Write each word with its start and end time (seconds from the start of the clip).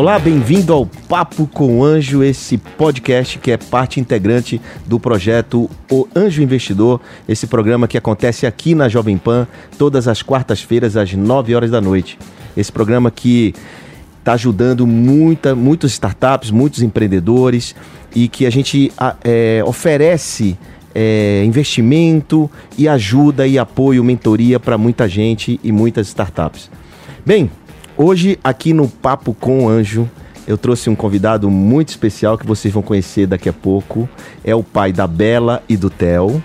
Olá, 0.00 0.16
bem-vindo 0.16 0.72
ao 0.72 0.86
Papo 0.86 1.44
com 1.48 1.82
Anjo, 1.82 2.22
esse 2.22 2.56
podcast 2.56 3.36
que 3.36 3.50
é 3.50 3.56
parte 3.56 3.98
integrante 3.98 4.60
do 4.86 5.00
projeto 5.00 5.68
O 5.90 6.06
Anjo 6.14 6.40
Investidor, 6.40 7.00
esse 7.28 7.48
programa 7.48 7.88
que 7.88 7.98
acontece 7.98 8.46
aqui 8.46 8.76
na 8.76 8.88
Jovem 8.88 9.18
Pan 9.18 9.48
todas 9.76 10.06
as 10.06 10.22
quartas-feiras 10.22 10.96
às 10.96 11.12
9 11.12 11.52
horas 11.52 11.72
da 11.72 11.80
noite. 11.80 12.16
Esse 12.56 12.70
programa 12.70 13.10
que 13.10 13.52
está 14.20 14.34
ajudando 14.34 14.86
muita, 14.86 15.56
muitos 15.56 15.90
startups, 15.90 16.52
muitos 16.52 16.80
empreendedores 16.80 17.74
e 18.14 18.28
que 18.28 18.46
a 18.46 18.50
gente 18.50 18.92
é, 19.24 19.64
oferece 19.66 20.56
é, 20.94 21.42
investimento 21.44 22.48
e 22.78 22.86
ajuda 22.86 23.48
e 23.48 23.58
apoio, 23.58 24.04
mentoria 24.04 24.60
para 24.60 24.78
muita 24.78 25.08
gente 25.08 25.58
e 25.60 25.72
muitas 25.72 26.06
startups. 26.06 26.70
Bem, 27.26 27.50
Hoje, 28.00 28.38
aqui 28.44 28.72
no 28.72 28.88
Papo 28.88 29.34
com 29.34 29.64
o 29.64 29.68
Anjo, 29.68 30.08
eu 30.46 30.56
trouxe 30.56 30.88
um 30.88 30.94
convidado 30.94 31.50
muito 31.50 31.88
especial 31.88 32.38
que 32.38 32.46
vocês 32.46 32.72
vão 32.72 32.80
conhecer 32.80 33.26
daqui 33.26 33.48
a 33.48 33.52
pouco. 33.52 34.08
É 34.44 34.54
o 34.54 34.62
pai 34.62 34.92
da 34.92 35.04
Bela 35.04 35.64
e 35.68 35.76
do 35.76 35.90
Theo. 35.90 36.40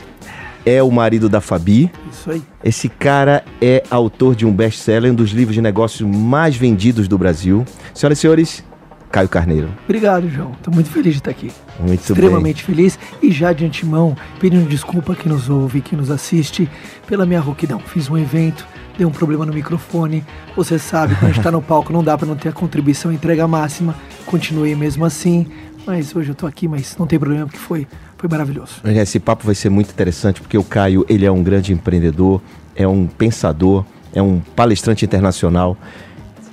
É 0.65 0.81
o 0.81 0.89
marido 0.89 1.29
da 1.29 1.39
Fabi. 1.39 1.91
Isso 2.11 2.31
aí. 2.31 2.41
Esse 2.63 2.89
cara 2.89 3.45
é 3.61 3.83
autor 3.91 4.35
de 4.35 4.47
um 4.47 4.51
best-seller, 4.51 5.11
um 5.11 5.15
dos 5.15 5.29
livros 5.29 5.53
de 5.53 5.61
negócios 5.61 6.01
mais 6.01 6.55
vendidos 6.55 7.07
do 7.07 7.19
Brasil. 7.19 7.63
Senhoras 7.93 8.17
e 8.17 8.21
senhores, 8.21 8.63
Caio 9.11 9.29
Carneiro. 9.29 9.69
Obrigado, 9.83 10.27
João. 10.27 10.53
Estou 10.53 10.73
muito 10.73 10.89
feliz 10.89 11.13
de 11.13 11.19
estar 11.19 11.29
aqui. 11.29 11.51
Muito 11.79 11.99
Extremamente 11.99 12.65
bem. 12.65 12.75
feliz 12.75 12.97
e 13.21 13.31
já 13.31 13.53
de 13.53 13.63
antemão 13.63 14.17
pedindo 14.39 14.67
desculpa 14.67 15.13
a 15.13 15.15
quem 15.15 15.31
nos 15.31 15.51
ouve, 15.51 15.81
quem 15.81 15.99
nos 15.99 16.09
assiste 16.09 16.67
pela 17.05 17.27
minha 17.27 17.39
rouquidão. 17.39 17.77
Fiz 17.77 18.09
um 18.09 18.17
evento 18.17 18.65
deu 18.97 19.07
um 19.07 19.11
problema 19.11 19.45
no 19.45 19.53
microfone. 19.53 20.23
Você 20.55 20.77
sabe, 20.77 21.15
quando 21.15 21.23
a 21.23 21.27
gente 21.27 21.39
está 21.39 21.51
no 21.51 21.61
palco 21.61 21.91
não 21.91 22.03
dá 22.03 22.17
para 22.17 22.27
não 22.27 22.35
ter 22.35 22.49
a 22.49 22.51
contribuição 22.51 23.11
e 23.11 23.15
entrega 23.15 23.47
máxima. 23.47 23.95
Continuei 24.25 24.75
mesmo 24.75 25.05
assim, 25.05 25.47
mas 25.85 26.15
hoje 26.15 26.29
eu 26.29 26.35
tô 26.35 26.45
aqui, 26.45 26.67
mas 26.67 26.95
não 26.97 27.05
tem 27.05 27.19
problema 27.19 27.45
porque 27.45 27.59
foi, 27.59 27.87
foi 28.17 28.29
maravilhoso. 28.29 28.81
Esse 28.85 29.19
papo 29.19 29.45
vai 29.45 29.55
ser 29.55 29.69
muito 29.69 29.91
interessante 29.91 30.41
porque 30.41 30.57
o 30.57 30.63
Caio, 30.63 31.05
ele 31.09 31.25
é 31.25 31.31
um 31.31 31.43
grande 31.43 31.73
empreendedor, 31.73 32.41
é 32.75 32.87
um 32.87 33.07
pensador, 33.07 33.85
é 34.13 34.21
um 34.21 34.39
palestrante 34.55 35.03
internacional, 35.03 35.77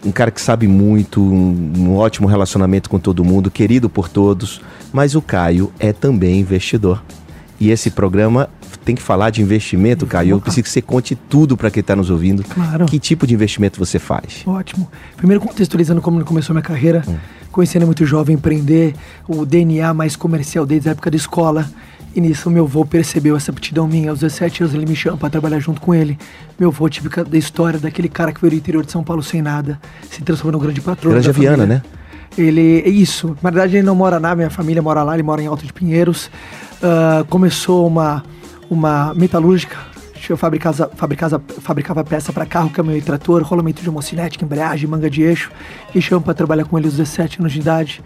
um 0.04 0.10
cara 0.10 0.30
que 0.30 0.41
sabe 0.41 0.66
muito, 0.66 1.20
um, 1.20 1.72
um 1.77 1.97
ótimo 1.97 2.27
relacionamento 2.27 2.88
com 2.88 2.98
todo 2.98 3.25
mundo, 3.25 3.50
querido 3.50 3.88
por 3.88 4.08
todos, 4.08 4.60
mas 4.92 5.14
o 5.14 5.22
Caio 5.22 5.72
é 5.78 5.92
também 5.92 6.41
investidor. 6.41 7.02
E 7.61 7.70
esse 7.70 7.91
programa 7.91 8.48
tem 8.86 8.94
que 8.94 9.03
falar 9.03 9.28
de 9.28 9.42
investimento, 9.42 10.06
Caio. 10.06 10.30
Eu 10.30 10.41
preciso 10.41 10.62
que 10.62 10.70
você 10.70 10.80
conte 10.80 11.14
tudo 11.14 11.58
para 11.58 11.70
quem 11.70 11.83
está 11.83 11.94
nos 11.94 12.08
ouvindo. 12.08 12.42
Claro. 12.42 12.86
Que 12.86 12.98
tipo 12.98 13.27
de 13.27 13.34
investimento 13.34 13.78
você 13.78 13.98
faz? 13.98 14.42
Ótimo. 14.47 14.91
Primeiro, 15.14 15.42
contextualizando 15.42 16.00
como 16.00 16.25
começou 16.25 16.55
minha 16.55 16.62
carreira, 16.62 17.05
hum. 17.06 17.16
conhecendo 17.53 17.84
muito 17.84 18.06
jovem 18.06 18.37
empreender, 18.37 18.94
o 19.28 19.44
DNA 19.44 19.93
mais 19.93 20.16
comercial 20.16 20.65
desde 20.65 20.88
a 20.88 20.93
época 20.93 21.10
da 21.10 21.19
escola. 21.19 21.71
E 22.16 22.21
nisso 22.21 22.50
meu 22.50 22.65
avô 22.65 22.84
percebeu 22.84 23.37
essa 23.37 23.53
aptidão 23.53 23.87
minha. 23.87 24.10
Aos 24.10 24.21
17 24.21 24.62
anos 24.62 24.75
ele 24.75 24.87
me 24.87 24.97
chama 24.97 25.19
para 25.19 25.28
trabalhar 25.28 25.60
junto 25.60 25.82
com 25.82 25.94
ele. 25.94 26.19
Meu 26.59 26.71
avô, 26.71 26.88
típica 26.88 27.22
da 27.22 27.37
história 27.37 27.78
daquele 27.78 28.09
cara 28.09 28.32
que 28.32 28.41
veio 28.41 28.53
do 28.53 28.56
interior 28.56 28.84
de 28.84 28.91
São 28.91 29.04
Paulo 29.04 29.22
sem 29.22 29.42
nada, 29.42 29.78
se 30.10 30.22
transformou 30.22 30.59
num 30.59 30.65
grande 30.65 30.81
patrão. 30.81 31.12
Grande 31.12 31.28
Aviana, 31.28 31.66
né? 31.66 31.82
Ele, 32.38 32.82
isso. 32.88 33.36
Na 33.42 33.50
verdade 33.50 33.76
ele 33.76 33.86
não 33.86 33.94
mora 33.94 34.18
lá, 34.18 34.34
minha 34.34 34.50
família 34.50 34.80
mora 34.80 35.02
lá, 35.02 35.14
ele 35.14 35.22
mora 35.22 35.42
em 35.42 35.46
Alto 35.46 35.66
de 35.66 35.72
Pinheiros. 35.72 36.30
Uh, 36.82 37.24
começou 37.26 37.86
uma 37.86 38.22
uma 38.70 39.12
metalúrgica. 39.14 39.76
Eu 40.28 40.36
fabricava, 40.36 40.88
fabricava, 40.94 41.42
fabricava 41.60 42.04
peça 42.04 42.32
para 42.32 42.46
carro, 42.46 42.70
caminhão 42.70 42.96
e 42.96 43.02
trator, 43.02 43.42
rolamento 43.42 43.82
de 43.82 43.88
homocinética, 43.88 44.44
embreagem, 44.44 44.88
manga 44.88 45.10
de 45.10 45.22
eixo. 45.22 45.50
E 45.92 46.00
chamo 46.00 46.20
para 46.20 46.34
trabalhar 46.34 46.64
com 46.66 46.78
ele 46.78 46.86
aos 46.86 46.96
17 46.96 47.41
anos 47.41 47.52
de 47.52 47.58
idade. 47.58 48.00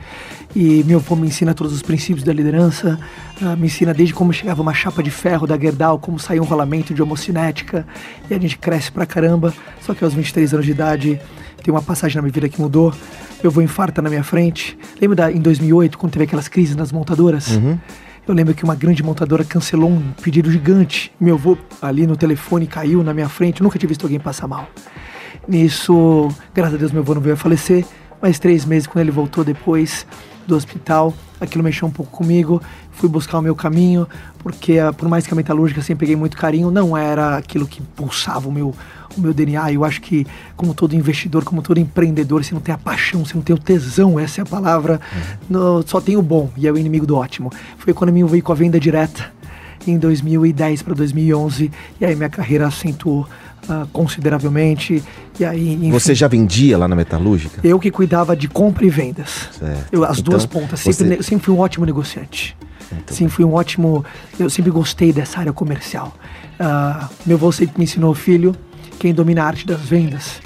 E 0.57 0.83
meu 0.85 1.01
avô 1.01 1.17
me 1.17 1.27
ensina 1.27 1.53
todos 1.53 1.75
os 1.75 1.83
princípios 1.83 2.25
da 2.25 2.33
liderança, 2.33 2.99
uh, 3.43 3.57
me 3.59 3.67
ensina 3.67 3.93
desde 3.93 4.15
como 4.15 4.33
chegava 4.33 4.63
uma 4.63 4.73
chapa 4.73 5.03
de 5.03 5.11
ferro 5.11 5.47
da 5.47 5.59
Gerdau, 5.59 5.99
como 5.99 6.19
saía 6.19 6.41
um 6.41 6.47
rolamento 6.47 6.95
de 6.95 7.03
homocinética. 7.03 7.87
E 8.31 8.35
a 8.35 8.39
gente 8.39 8.57
cresce 8.57 8.91
pra 8.91 9.05
caramba. 9.05 9.53
Só 9.83 9.93
que 9.93 10.03
aos 10.03 10.15
23 10.15 10.55
anos 10.55 10.65
de 10.65 10.73
idade 10.73 11.21
tem 11.65 11.73
uma 11.73 11.83
passagem 11.83 12.17
na 12.17 12.23
minha 12.23 12.33
vida 12.33 12.47
que 12.47 12.61
mudou. 12.61 12.93
Meu 13.43 13.51
avô 13.51 13.63
infarta 13.63 14.03
na 14.03 14.11
minha 14.11 14.23
frente. 14.23 14.79
Lembra 15.01 15.17
da, 15.17 15.33
em 15.33 15.41
2008, 15.41 15.97
quando 15.97 16.13
teve 16.13 16.27
aquelas 16.27 16.47
crises 16.47 16.77
nas 16.77 16.93
montadoras? 16.93 17.57
Uhum. 17.57 17.79
Eu 18.29 18.35
lembro 18.35 18.55
que 18.55 18.63
uma 18.63 18.75
grande 18.75 19.03
montadora 19.03 19.43
cancelou 19.45 19.91
um 19.91 20.13
pedido 20.23 20.53
gigante. 20.53 21.11
Meu 21.19 21.37
avô 21.37 21.57
ali 21.81 22.07
no 22.07 22.17
telefone 22.17 22.67
caiu 22.67 23.03
na 23.03 23.15
minha 23.15 23.31
frente. 23.31 23.63
Eu 23.63 23.65
nunca 23.65 23.79
tinha 23.79 23.89
visto 23.89 24.05
alguém 24.05 24.21
passar 24.21 24.47
mal. 24.47 24.69
Nisso, 25.49 26.29
graças 26.55 26.75
a 26.75 26.79
Deus, 26.79 26.93
meu 26.93 27.01
avô 27.01 27.15
não 27.15 27.23
veio 27.23 27.35
a 27.35 27.37
falecer. 27.37 27.85
Mas 28.21 28.39
três 28.39 28.67
meses, 28.67 28.87
quando 28.87 29.01
ele 29.01 29.11
voltou 29.11 29.43
depois 29.43 30.07
do 30.47 30.57
hospital, 30.57 31.15
aquilo 31.41 31.65
mexeu 31.65 31.87
um 31.89 31.91
pouco 31.91 32.11
comigo. 32.11 32.61
Fui 32.93 33.09
buscar 33.09 33.39
o 33.39 33.43
meu 33.43 33.55
caminho, 33.55 34.07
porque 34.39 34.79
ah, 34.79 34.93
por 34.93 35.09
mais 35.09 35.27
que 35.27 35.33
a 35.33 35.37
metalúrgica 35.37 35.83
sempre 35.83 36.07
peguei 36.07 36.17
muito 36.17 36.37
carinho, 36.37 36.71
não 36.71 36.97
era 36.97 37.37
aquilo 37.37 37.67
que 37.67 37.83
pulsava 37.83 38.49
o 38.49 38.53
meu, 38.53 38.75
o 39.17 39.21
meu 39.21 39.35
DNA. 39.35 39.73
Eu 39.73 39.85
acho 39.85 40.01
que, 40.01 40.27
como 40.57 40.75
todo 40.75 40.95
investidor, 40.95 41.45
como 41.45 41.63
todo 41.63 41.79
empreendedor, 41.79 42.45
se 42.45 42.55
não 42.55 42.61
tem 42.61 42.75
a 42.75 42.79
paixão, 42.79 43.25
se 43.25 43.35
não 43.35 43.43
tem 43.43 43.55
o 43.55 43.59
tesão, 43.59 44.19
essa 44.19 44.41
é 44.41 44.43
a 44.43 44.47
palavra, 44.47 45.01
no, 45.49 45.83
só 45.87 46.01
tem 46.01 46.17
o 46.17 46.23
bom 46.23 46.51
e 46.57 46.67
é 46.67 46.73
o 46.73 46.79
inimigo 46.79 47.07
do 47.07 47.17
ótimo. 47.17 47.51
Foi 47.79 47.93
quando 47.93 48.09
eu 48.09 48.15
me 48.15 48.21
envolvi 48.21 48.43
com 48.43 48.53
a 48.53 48.55
venda 48.57 48.79
direta 48.79 49.33
em 49.87 49.99
2010 49.99 50.83
para 50.83 50.95
2011 50.95 51.71
e 52.01 52.05
aí 52.05 52.17
minha 52.17 52.31
carreira 52.31 52.67
acentuou 52.67 53.29
uh, 53.69 53.87
consideravelmente. 53.93 55.03
E 55.39 55.45
aí, 55.45 55.75
enfim, 55.75 55.91
você 55.91 56.15
já 56.15 56.29
vendia 56.29 56.79
lá 56.79 56.89
na 56.89 56.97
metalúrgica? 56.97 57.61
Eu 57.65 57.79
que 57.79 57.91
cuidava 57.91 58.37
de 58.37 58.49
compra 58.49 58.85
e 58.85 58.91
vendas. 58.91 59.49
Eu, 59.91 60.05
as 60.05 60.19
então, 60.19 60.31
duas 60.33 60.47
pontas. 60.47 60.81
Sempre, 60.81 61.17
você... 61.17 61.23
sempre 61.23 61.45
fui 61.45 61.55
um 61.55 61.59
ótimo 61.59 61.85
negociante. 61.85 62.57
Muito 62.91 63.15
Sim, 63.15 63.29
fui 63.29 63.45
um 63.45 63.55
ótimo. 63.55 64.05
Eu 64.39 64.49
sempre 64.49 64.71
gostei 64.71 65.13
dessa 65.13 65.41
área 65.41 65.53
comercial. 65.53 66.15
Uh, 66.61 67.09
meu 67.27 67.37
avô 67.37 67.51
sempre 67.51 67.79
me 67.79 67.85
ensinou, 67.85 68.15
filho, 68.15 68.55
quem 68.99 69.13
domina 69.13 69.43
a 69.43 69.47
arte 69.47 69.67
das 69.67 69.81
vendas. 69.81 70.41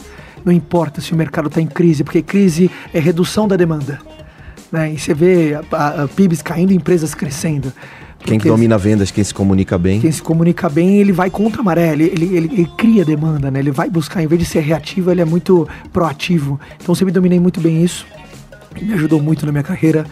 Não 0.44 0.52
importa 0.52 1.00
se 1.00 1.12
o 1.12 1.16
mercado 1.16 1.48
está 1.48 1.60
em 1.60 1.66
crise, 1.66 2.04
porque 2.04 2.22
crise 2.22 2.70
é 2.94 2.98
redução 2.98 3.46
da 3.46 3.56
demanda. 3.56 3.98
Né? 4.70 4.92
E 4.94 4.98
você 4.98 5.12
vê 5.12 5.54
a, 5.54 5.76
a, 5.76 6.02
a 6.04 6.08
PIBs 6.08 6.42
caindo, 6.42 6.72
empresas 6.72 7.14
crescendo. 7.14 7.72
Quem 8.28 8.38
domina 8.38 8.76
vendas, 8.76 9.10
quem 9.10 9.24
se 9.24 9.32
comunica 9.32 9.78
bem. 9.78 10.00
Quem 10.00 10.12
se 10.12 10.22
comunica 10.22 10.68
bem, 10.68 11.00
ele 11.00 11.12
vai 11.12 11.30
contra 11.30 11.60
a 11.60 11.64
maré, 11.64 11.92
ele, 11.92 12.04
ele, 12.04 12.24
ele, 12.36 12.50
ele, 12.52 12.70
cria 12.76 13.04
demanda, 13.04 13.50
né? 13.50 13.58
Ele 13.58 13.70
vai 13.70 13.88
buscar, 13.88 14.22
em 14.22 14.26
vez 14.26 14.40
de 14.40 14.46
ser 14.46 14.60
reativo, 14.60 15.10
ele 15.10 15.20
é 15.20 15.24
muito 15.24 15.66
proativo. 15.92 16.60
Então 16.80 16.94
sempre 16.94 17.12
dominei 17.12 17.40
muito 17.40 17.60
bem 17.60 17.82
isso. 17.82 18.06
Me 18.80 18.92
ajudou 18.92 19.20
muito 19.20 19.46
na 19.46 19.52
minha 19.52 19.64
carreira. 19.64 20.04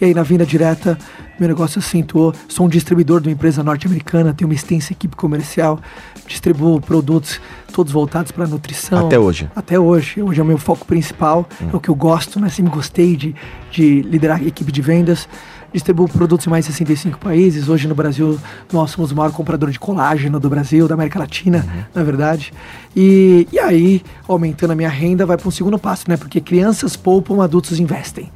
E 0.00 0.06
aí 0.06 0.14
na 0.14 0.22
venda 0.22 0.46
direta, 0.46 0.98
meu 1.38 1.48
negócio 1.48 1.78
acentuou. 1.78 2.34
Sou 2.48 2.66
um 2.66 2.68
distribuidor 2.68 3.20
de 3.20 3.28
uma 3.28 3.32
empresa 3.32 3.62
norte-americana, 3.62 4.32
tenho 4.32 4.48
uma 4.48 4.54
extensa 4.54 4.92
equipe 4.92 5.14
comercial, 5.14 5.78
distribuo 6.26 6.80
produtos 6.80 7.40
todos 7.70 7.92
voltados 7.92 8.32
para 8.32 8.46
nutrição. 8.46 9.06
Até 9.06 9.18
hoje? 9.18 9.48
Até 9.54 9.78
hoje. 9.78 10.22
Hoje 10.22 10.40
é 10.40 10.42
o 10.42 10.46
meu 10.46 10.58
foco 10.58 10.84
principal, 10.84 11.48
hum. 11.62 11.70
é 11.72 11.76
o 11.76 11.80
que 11.80 11.88
eu 11.88 11.94
gosto, 11.94 12.40
né? 12.40 12.48
Sempre 12.48 12.72
gostei 12.72 13.16
de, 13.16 13.34
de 13.70 14.02
liderar 14.02 14.40
a 14.40 14.44
equipe 14.44 14.72
de 14.72 14.82
vendas 14.82 15.28
distribuo 15.72 16.08
produtos 16.08 16.46
em 16.46 16.50
mais 16.50 16.66
de 16.66 16.72
65 16.72 17.18
países. 17.18 17.68
Hoje 17.68 17.86
no 17.86 17.94
Brasil 17.94 18.38
nós 18.72 18.90
somos 18.90 19.12
o 19.12 19.16
maior 19.16 19.32
comprador 19.32 19.70
de 19.70 19.78
colágeno 19.78 20.40
do 20.40 20.48
Brasil, 20.48 20.88
da 20.88 20.94
América 20.94 21.18
Latina, 21.18 21.66
uhum. 21.66 21.82
na 21.94 22.02
verdade. 22.02 22.52
E, 22.94 23.46
e 23.52 23.58
aí, 23.58 24.02
aumentando 24.26 24.72
a 24.72 24.76
minha 24.76 24.88
renda, 24.88 25.24
vai 25.24 25.36
para 25.36 25.48
um 25.48 25.50
segundo 25.50 25.78
passo, 25.78 26.04
né? 26.08 26.16
Porque 26.16 26.40
crianças 26.40 26.96
poupam, 26.96 27.42
adultos 27.42 27.78
investem. 27.78 28.30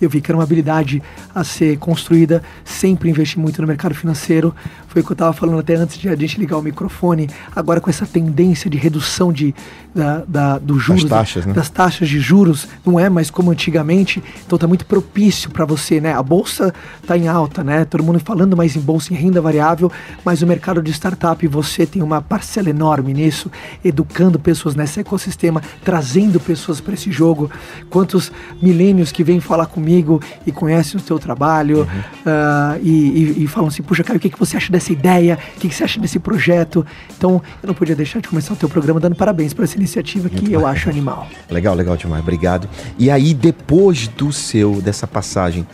Eu 0.00 0.08
vi 0.08 0.20
que 0.20 0.30
era 0.30 0.36
uma 0.38 0.44
habilidade 0.44 1.02
a 1.34 1.44
ser 1.44 1.76
construída, 1.78 2.42
sempre 2.64 3.10
investi 3.10 3.38
muito 3.38 3.60
no 3.60 3.68
mercado 3.68 3.94
financeiro. 3.94 4.54
Foi 4.90 5.02
o 5.02 5.04
que 5.04 5.12
eu 5.12 5.14
estava 5.14 5.32
falando 5.32 5.58
até 5.60 5.74
antes 5.76 5.96
de 5.96 6.08
a 6.08 6.16
gente 6.16 6.38
ligar 6.38 6.58
o 6.58 6.62
microfone. 6.62 7.30
Agora 7.54 7.80
com 7.80 7.88
essa 7.88 8.04
tendência 8.04 8.68
de 8.68 8.76
redução 8.76 9.32
de, 9.32 9.54
da, 9.94 10.24
da, 10.26 10.58
dos 10.58 10.82
juros, 10.82 11.04
taxas, 11.04 11.46
né? 11.46 11.52
das 11.52 11.70
taxas 11.70 12.08
de 12.08 12.18
juros, 12.18 12.66
não 12.84 12.98
é 12.98 13.08
mais 13.08 13.30
como 13.30 13.52
antigamente. 13.52 14.22
Então 14.44 14.58
tá 14.58 14.66
muito 14.66 14.84
propício 14.84 15.48
para 15.50 15.64
você, 15.64 16.00
né? 16.00 16.12
A 16.12 16.22
bolsa 16.22 16.74
tá 17.06 17.16
em 17.16 17.28
alta, 17.28 17.62
né? 17.62 17.84
Todo 17.84 18.02
mundo 18.02 18.18
falando 18.18 18.56
mais 18.56 18.74
em 18.74 18.80
bolsa 18.80 19.14
em 19.14 19.16
renda 19.16 19.40
variável, 19.40 19.92
mas 20.24 20.42
o 20.42 20.46
mercado 20.46 20.82
de 20.82 20.90
startup, 20.90 21.46
você 21.46 21.86
tem 21.86 22.02
uma 22.02 22.20
parcela 22.20 22.68
enorme 22.68 23.14
nisso, 23.14 23.48
educando 23.84 24.40
pessoas 24.40 24.74
nesse 24.74 24.98
ecossistema, 24.98 25.62
trazendo 25.84 26.40
pessoas 26.40 26.80
para 26.80 26.94
esse 26.94 27.12
jogo. 27.12 27.48
Quantos 27.88 28.32
milênios 28.60 29.12
que 29.12 29.22
vêm 29.22 29.38
falar 29.38 29.66
comigo 29.66 30.20
e 30.44 30.50
conhecem 30.50 30.98
o 30.98 31.02
teu 31.02 31.18
trabalho 31.18 31.86
ah, 32.26 32.76
e, 32.82 32.90
e- 32.90 33.44
e 33.44 33.46
falam 33.46 33.68
assim, 33.68 33.82
puxa, 33.84 34.02
Caio, 34.02 34.16
o 34.16 34.20
que, 34.20 34.30
que 34.30 34.38
você 34.38 34.56
acha 34.56 34.72
dessa 34.72 34.79
ideia? 34.92 35.38
O 35.56 35.60
que, 35.60 35.68
que 35.68 35.74
você 35.74 35.84
acha 35.84 36.00
desse 36.00 36.18
projeto? 36.18 36.84
Então, 37.16 37.42
eu 37.62 37.66
não 37.66 37.74
podia 37.74 37.94
deixar 37.96 38.20
de 38.20 38.28
começar 38.28 38.54
o 38.54 38.56
teu 38.56 38.68
programa 38.68 39.00
dando 39.00 39.14
parabéns 39.16 39.52
para 39.52 39.64
essa 39.64 39.76
iniciativa 39.76 40.28
que 40.28 40.52
eu 40.52 40.66
acho 40.66 40.88
animal. 40.88 41.26
Legal, 41.50 41.74
legal 41.74 41.96
demais, 41.96 42.22
obrigado. 42.22 42.68
E 42.98 43.10
aí, 43.10 43.34
depois 43.34 44.08
do 44.08 44.32
seu, 44.32 44.80
dessa 44.80 45.06
passagem, 45.06 45.66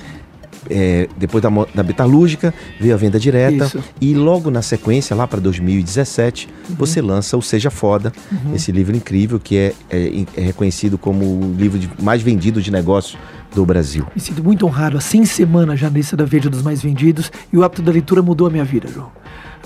é, 0.69 1.09
depois 1.17 1.41
da, 1.43 1.49
da 1.75 1.83
metalúrgica, 1.85 2.53
veio 2.81 2.93
a 2.93 2.97
venda 2.97 3.21
direta. 3.21 3.67
Isso. 3.67 3.85
E 4.01 4.15
logo 4.15 4.51
na 4.51 4.63
sequência, 4.63 5.15
lá 5.15 5.27
para 5.27 5.39
2017, 5.39 6.49
você 6.71 7.01
lança 7.01 7.37
o 7.37 7.43
Seja 7.43 7.71
Foda, 7.71 8.13
esse 8.55 8.73
livro 8.73 8.97
incrível 8.97 9.39
que 9.39 9.57
é, 9.57 9.73
é- 9.89 10.25
é 10.37 10.41
reconhecido 10.41 10.99
como 10.99 11.25
o 11.25 11.55
livro 11.57 11.79
de- 11.79 11.89
mais 12.03 12.21
vendido 12.23 12.61
de 12.61 12.71
negócios 12.73 13.17
do 13.57 13.65
Brasil. 13.65 14.07
Me 14.15 14.21
sinto 14.21 14.45
muito 14.45 14.67
honrado. 14.67 14.99
Há 14.99 15.01
100 15.01 15.25
semanas 15.25 15.81
já 15.81 15.89
nesse 15.89 16.15
da 16.15 16.27
Veja 16.27 16.51
dos 16.51 16.61
Mais 16.61 16.83
Vendidos 16.83 17.33
e 17.51 17.57
o 17.57 17.65
hábito 17.65 17.81
da 17.81 17.91
leitura 17.91 18.21
mudou 18.21 18.47
a 18.47 18.51
minha 18.51 18.65
vida, 18.65 18.87
João. 18.87 19.11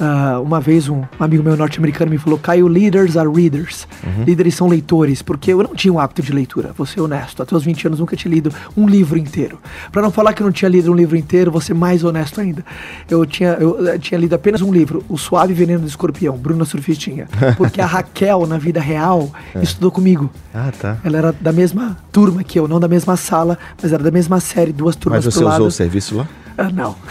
Ah, 0.00 0.40
uma 0.40 0.60
vez 0.60 0.88
um 0.88 1.02
amigo 1.18 1.42
meu 1.42 1.56
norte-americano 1.56 2.10
me 2.10 2.16
falou, 2.16 2.38
Caio, 2.38 2.66
leaders 2.66 3.16
are 3.16 3.28
readers. 3.30 3.86
Líderes 4.26 4.54
são 4.54 4.66
leitores, 4.66 5.20
porque 5.20 5.52
eu 5.52 5.62
não 5.62 5.74
tinha 5.74 5.92
o 5.92 6.00
hábito 6.00 6.22
de 6.22 6.32
leitura, 6.32 6.72
vou 6.76 6.86
ser 6.86 7.00
honesto. 7.00 7.42
Até 7.42 7.54
os 7.54 7.62
20 7.62 7.88
anos 7.88 8.00
nunca 8.00 8.16
tinha 8.16 8.32
lido 8.32 8.52
um 8.76 8.88
livro 8.88 9.18
inteiro. 9.18 9.58
Para 9.92 10.00
não 10.00 10.10
falar 10.10 10.32
que 10.32 10.42
eu 10.42 10.46
não 10.46 10.52
tinha 10.52 10.68
lido 10.68 10.90
um 10.90 10.94
livro 10.94 11.16
inteiro, 11.16 11.50
vou 11.50 11.60
ser 11.60 11.74
mais 11.74 12.02
honesto 12.02 12.40
ainda. 12.40 12.64
Eu 13.10 13.26
tinha, 13.26 13.50
eu, 13.60 13.86
eh, 13.88 13.98
tinha 13.98 14.18
lido 14.18 14.34
apenas 14.34 14.62
um 14.62 14.72
livro, 14.72 15.04
O 15.08 15.18
Suave 15.18 15.52
Veneno 15.52 15.80
do 15.80 15.86
Escorpião, 15.86 16.36
Bruna 16.36 16.64
Surfistinha. 16.64 17.28
Porque 17.58 17.80
a 17.80 17.86
Raquel, 17.86 18.46
na 18.46 18.56
vida 18.56 18.80
real, 18.80 19.30
estudou 19.60 19.90
comigo. 19.90 20.30
Ah, 20.54 20.72
tá. 20.78 20.96
Ela 21.04 21.18
era 21.18 21.32
da 21.32 21.52
mesma 21.52 21.96
turma 22.10 22.42
que 22.42 22.58
eu, 22.58 22.66
não 22.66 22.80
da 22.80 22.88
mesma 22.88 23.16
sala, 23.16 23.58
mas 23.82 23.92
era 23.92 24.02
da 24.02 24.10
mesma 24.10 24.40
série, 24.40 24.72
duas 24.72 24.96
turmas 24.96 25.24
Mas 25.24 25.34
você 25.34 25.40
pro 25.40 25.48
lado. 25.48 25.56
usou 25.56 25.68
o 25.68 25.70
serviço 25.70 26.16
lá? 26.16 26.26
Ah, 26.62 26.68
não. 26.70 26.94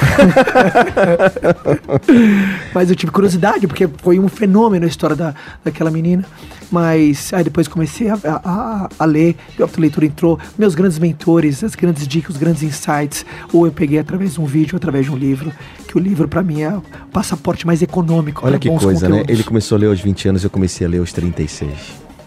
mas 2.72 2.88
eu 2.90 2.96
tive 2.96 3.12
curiosidade, 3.12 3.66
porque 3.66 3.90
foi 3.98 4.19
um 4.19 4.28
fenômeno 4.28 4.86
a 4.86 4.88
história 4.88 5.16
da, 5.16 5.34
daquela 5.63 5.90
menina. 5.90 6.24
Mas 6.72 7.34
aí 7.34 7.44
depois 7.44 7.68
comecei 7.68 8.10
a, 8.10 8.19
a, 8.24 8.90
a- 9.00 9.06
ler, 9.06 9.36
a 9.60 9.68
leitura 9.81 10.06
entrou, 10.06 10.38
meus 10.56 10.75
grandes 10.75 11.00
mentores, 11.00 11.63
as 11.63 11.74
grandes 11.74 12.07
dicas, 12.07 12.36
os 12.36 12.40
grandes 12.40 12.62
insights, 12.62 13.25
ou 13.51 13.66
eu 13.66 13.72
peguei 13.72 13.98
através 13.98 14.36
de 14.36 14.42
um 14.42 14.46
vídeo, 14.46 14.75
através 14.75 15.07
de 15.07 15.12
um 15.12 15.18
livro, 15.18 15.52
que 15.88 15.98
o 15.98 16.00
livro 16.00 16.28
para 16.28 16.44
mim 16.44 16.62
é 16.62 16.69
o 16.69 16.84
passaporte 17.12 17.66
mais 17.66 17.81
econômico 17.81 18.45
Olha 18.45 18.60
que 18.60 18.69
coisa, 18.69 19.10
né? 19.10 19.18
conteúdos. 19.18 19.34
Ele 19.34 19.44
começou 19.44 19.78
a 19.78 19.80
ler 19.80 19.88
aos 19.88 20.00
20 20.00 20.30
anos, 20.30 20.44
eu 20.44 20.50
comecei 20.52 20.86
a 20.86 20.90
ler 20.92 21.00
aos 21.00 21.12
36. 21.12 21.72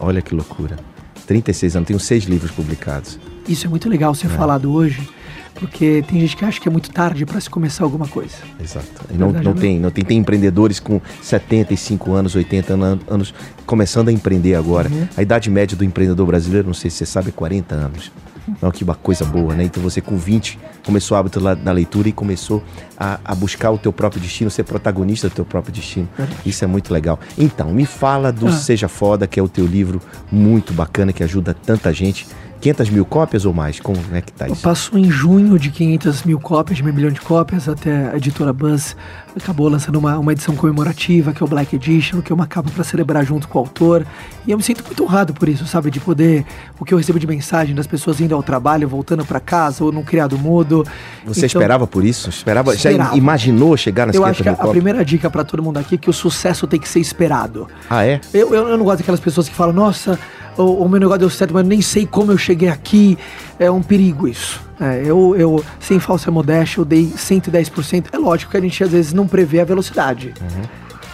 Olha 0.00 0.20
que 0.20 0.34
loucura. 0.34 0.76
36 1.24 1.76
anos, 1.76 1.86
tenho 1.86 2.00
seis 2.00 2.24
livros 2.24 2.50
publicados. 2.50 3.20
Isso 3.48 3.68
é 3.68 3.70
muito 3.70 3.88
legal 3.88 4.12
ser 4.12 4.28
falado 4.28 4.72
hoje, 4.72 5.08
porque 5.54 6.02
tem 6.08 6.20
gente 6.20 6.36
que 6.36 6.44
acha 6.44 6.60
que 6.60 6.68
é 6.68 6.70
muito 6.70 6.90
tarde 6.90 7.24
para 7.26 7.40
se 7.40 7.48
começar 7.48 7.84
alguma 7.84 8.08
coisa. 8.08 8.34
Exato. 8.62 8.86
E 9.10 9.14
não, 9.16 9.32
não 9.32 9.54
né? 9.54 9.60
tem, 9.60 9.78
não 9.80 9.90
tem, 9.90 10.04
tem 10.04 10.18
empreendedores 10.18 10.80
com 10.80 11.00
75 11.20 12.12
anos, 12.12 12.34
80 12.34 12.74
an- 12.74 12.98
anos, 13.08 13.34
começando 13.66 14.08
a 14.08 14.12
empreender 14.12 14.54
agora. 14.54 14.88
Uhum. 14.88 15.06
A 15.16 15.22
idade 15.22 15.50
média 15.50 15.76
do 15.76 15.84
empreendedor 15.84 16.26
brasileiro, 16.26 16.66
não 16.66 16.74
sei 16.74 16.90
se 16.90 16.98
você 16.98 17.06
sabe, 17.06 17.28
é 17.28 17.32
40 17.32 17.74
anos. 17.74 18.12
Não, 18.60 18.72
que 18.72 18.82
uma 18.82 18.96
coisa 18.96 19.24
boa, 19.24 19.54
né? 19.54 19.62
Então 19.62 19.80
você 19.80 20.00
com 20.00 20.16
20 20.16 20.58
começou 20.84 21.16
o 21.16 21.20
hábito 21.20 21.38
lá 21.38 21.54
da 21.54 21.70
leitura 21.70 22.08
e 22.08 22.12
começou 22.12 22.60
a, 22.98 23.20
a 23.24 23.34
buscar 23.36 23.70
o 23.70 23.78
teu 23.78 23.92
próprio 23.92 24.20
destino, 24.20 24.50
ser 24.50 24.64
protagonista 24.64 25.28
do 25.28 25.34
teu 25.34 25.44
próprio 25.44 25.72
destino. 25.72 26.08
Isso 26.44 26.64
é 26.64 26.66
muito 26.66 26.92
legal. 26.92 27.20
Então, 27.38 27.72
me 27.72 27.86
fala 27.86 28.32
do 28.32 28.48
Ah. 28.48 28.52
Seja 28.52 28.88
Foda, 28.88 29.28
que 29.28 29.38
é 29.38 29.42
o 29.42 29.48
teu 29.48 29.64
livro 29.64 30.02
muito 30.30 30.72
bacana, 30.72 31.12
que 31.12 31.22
ajuda 31.22 31.54
tanta 31.54 31.92
gente. 31.92 32.26
500 32.62 32.90
mil 32.90 33.04
cópias 33.04 33.44
ou 33.44 33.52
mais? 33.52 33.80
Como 33.80 33.98
é 34.12 34.20
que 34.20 34.32
tá 34.32 34.48
isso? 34.48 34.62
Passou 34.62 34.98
em 34.98 35.10
junho 35.10 35.58
de 35.58 35.70
500 35.70 36.22
mil 36.22 36.38
cópias, 36.40 36.76
de 36.76 36.82
meio 36.82 36.94
milhão 36.94 37.10
de 37.10 37.20
cópias, 37.20 37.68
até 37.68 38.10
a 38.10 38.16
editora 38.16 38.52
Buzz 38.52 38.96
acabou 39.34 39.66
lançando 39.68 39.96
uma, 39.98 40.18
uma 40.18 40.30
edição 40.32 40.54
comemorativa, 40.54 41.32
que 41.32 41.42
é 41.42 41.46
o 41.46 41.48
Black 41.48 41.74
Edition, 41.74 42.20
que 42.20 42.30
é 42.30 42.34
uma 42.34 42.46
capa 42.46 42.70
para 42.70 42.84
celebrar 42.84 43.24
junto 43.24 43.48
com 43.48 43.58
o 43.58 43.62
autor. 43.62 44.06
E 44.46 44.50
eu 44.50 44.58
me 44.58 44.62
sinto 44.62 44.84
muito 44.84 45.02
honrado 45.02 45.32
por 45.32 45.48
isso, 45.48 45.66
sabe? 45.66 45.90
De 45.90 45.98
poder, 45.98 46.44
o 46.78 46.84
que 46.84 46.92
eu 46.92 46.98
recebo 46.98 47.18
de 47.18 47.26
mensagem 47.26 47.74
das 47.74 47.86
pessoas 47.86 48.20
indo 48.20 48.34
ao 48.34 48.42
trabalho, 48.42 48.86
voltando 48.86 49.24
para 49.24 49.40
casa, 49.40 49.82
ou 49.84 49.90
num 49.90 50.02
criado 50.02 50.38
mudo. 50.38 50.84
Você 51.24 51.46
Então, 51.46 51.46
esperava 51.46 51.86
por 51.86 52.04
isso? 52.04 52.28
Esperava, 52.28 52.76
já 52.76 52.90
Esperava. 52.90 53.16
imaginou 53.16 53.74
chegar 53.76 54.06
nas 54.06 54.14
Eu 54.14 54.20
500 54.22 54.30
acho 54.30 54.42
que 54.42 54.48
mil 54.48 54.52
a, 54.52 54.54
a 54.54 54.56
cópias? 54.58 54.72
primeira 54.72 55.04
dica 55.04 55.30
para 55.30 55.44
todo 55.44 55.62
mundo 55.62 55.78
aqui 55.78 55.94
é 55.94 55.98
que 55.98 56.10
o 56.10 56.12
sucesso 56.12 56.66
tem 56.66 56.78
que 56.78 56.88
ser 56.88 57.00
esperado. 57.00 57.66
Ah, 57.88 58.04
é? 58.06 58.20
Eu, 58.34 58.54
eu, 58.54 58.68
eu 58.68 58.76
não 58.76 58.84
gosto 58.84 58.98
daquelas 58.98 59.20
pessoas 59.20 59.48
que 59.48 59.54
falam, 59.54 59.72
nossa, 59.72 60.18
o, 60.56 60.84
o 60.84 60.88
meu 60.88 61.00
negócio 61.00 61.20
deu 61.20 61.30
certo, 61.30 61.54
mas 61.54 61.66
nem 61.66 61.80
sei 61.80 62.06
como 62.06 62.32
eu 62.32 62.38
cheguei 62.38 62.68
aqui. 62.68 63.18
É 63.58 63.70
um 63.70 63.82
perigo 63.82 64.26
isso. 64.26 64.60
É, 64.80 65.02
eu, 65.04 65.36
eu, 65.36 65.64
sem 65.78 66.00
falsa 66.00 66.30
modéstia, 66.30 66.80
eu 66.80 66.84
dei 66.84 67.12
110%. 67.16 68.06
É 68.12 68.18
lógico 68.18 68.50
que 68.50 68.56
a 68.56 68.60
gente 68.60 68.82
às 68.82 68.90
vezes 68.90 69.12
não 69.12 69.26
prevê 69.26 69.60
a 69.60 69.64
velocidade. 69.64 70.34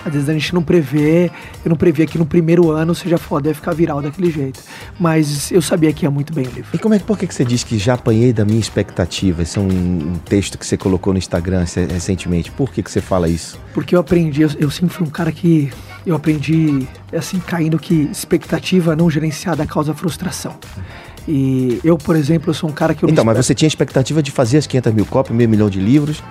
Às 0.04 0.12
vezes 0.12 0.28
a 0.28 0.32
gente 0.32 0.54
não 0.54 0.62
prevê, 0.62 1.30
eu 1.64 1.68
não 1.68 1.76
previa 1.76 2.06
que 2.06 2.16
no 2.16 2.24
primeiro 2.24 2.70
ano 2.70 2.94
seja 2.94 3.18
foda, 3.18 3.48
ia 3.48 3.54
ficar 3.54 3.74
viral 3.74 4.00
daquele 4.00 4.30
jeito. 4.30 4.60
Mas 4.98 5.50
eu 5.50 5.60
sabia 5.60 5.92
que 5.92 6.04
ia 6.06 6.10
muito 6.10 6.32
bem 6.32 6.46
o 6.46 6.50
livro. 6.50 6.70
E 6.72 6.78
como 6.78 6.94
é 6.94 6.98
que, 6.98 7.04
por 7.04 7.18
que 7.18 7.26
que 7.26 7.34
você 7.34 7.44
diz 7.44 7.64
que 7.64 7.76
já 7.78 7.94
apanhei 7.94 8.32
da 8.32 8.44
minha 8.44 8.60
expectativa? 8.60 9.42
Esse 9.42 9.58
é 9.58 9.60
um, 9.60 9.66
um 9.66 10.14
texto 10.24 10.56
que 10.56 10.64
você 10.66 10.76
colocou 10.76 11.12
no 11.12 11.18
Instagram 11.18 11.66
ce- 11.66 11.84
recentemente. 11.86 12.50
Por 12.50 12.70
que, 12.72 12.82
que 12.82 12.90
você 12.90 13.00
fala 13.00 13.28
isso? 13.28 13.58
Porque 13.74 13.94
eu 13.94 14.00
aprendi, 14.00 14.42
eu, 14.42 14.50
eu 14.58 14.70
sempre 14.70 14.94
fui 14.94 15.06
um 15.06 15.10
cara 15.10 15.32
que. 15.32 15.70
Eu 16.06 16.14
aprendi, 16.14 16.86
assim, 17.12 17.38
caindo 17.38 17.78
que 17.78 18.08
expectativa 18.10 18.96
não 18.96 19.10
gerenciada 19.10 19.66
causa 19.66 19.92
frustração. 19.92 20.54
E 21.26 21.78
eu, 21.84 21.98
por 21.98 22.16
exemplo, 22.16 22.54
sou 22.54 22.70
um 22.70 22.72
cara 22.72 22.94
que 22.94 23.04
Então, 23.04 23.24
mas 23.24 23.36
você 23.36 23.54
tinha 23.54 23.66
expectativa 23.68 24.22
de 24.22 24.30
fazer 24.30 24.58
as 24.58 24.66
500 24.66 24.94
mil 24.94 25.04
cópias, 25.04 25.36
meio 25.36 25.48
milhão 25.48 25.68
de 25.68 25.78
livros. 25.78 26.22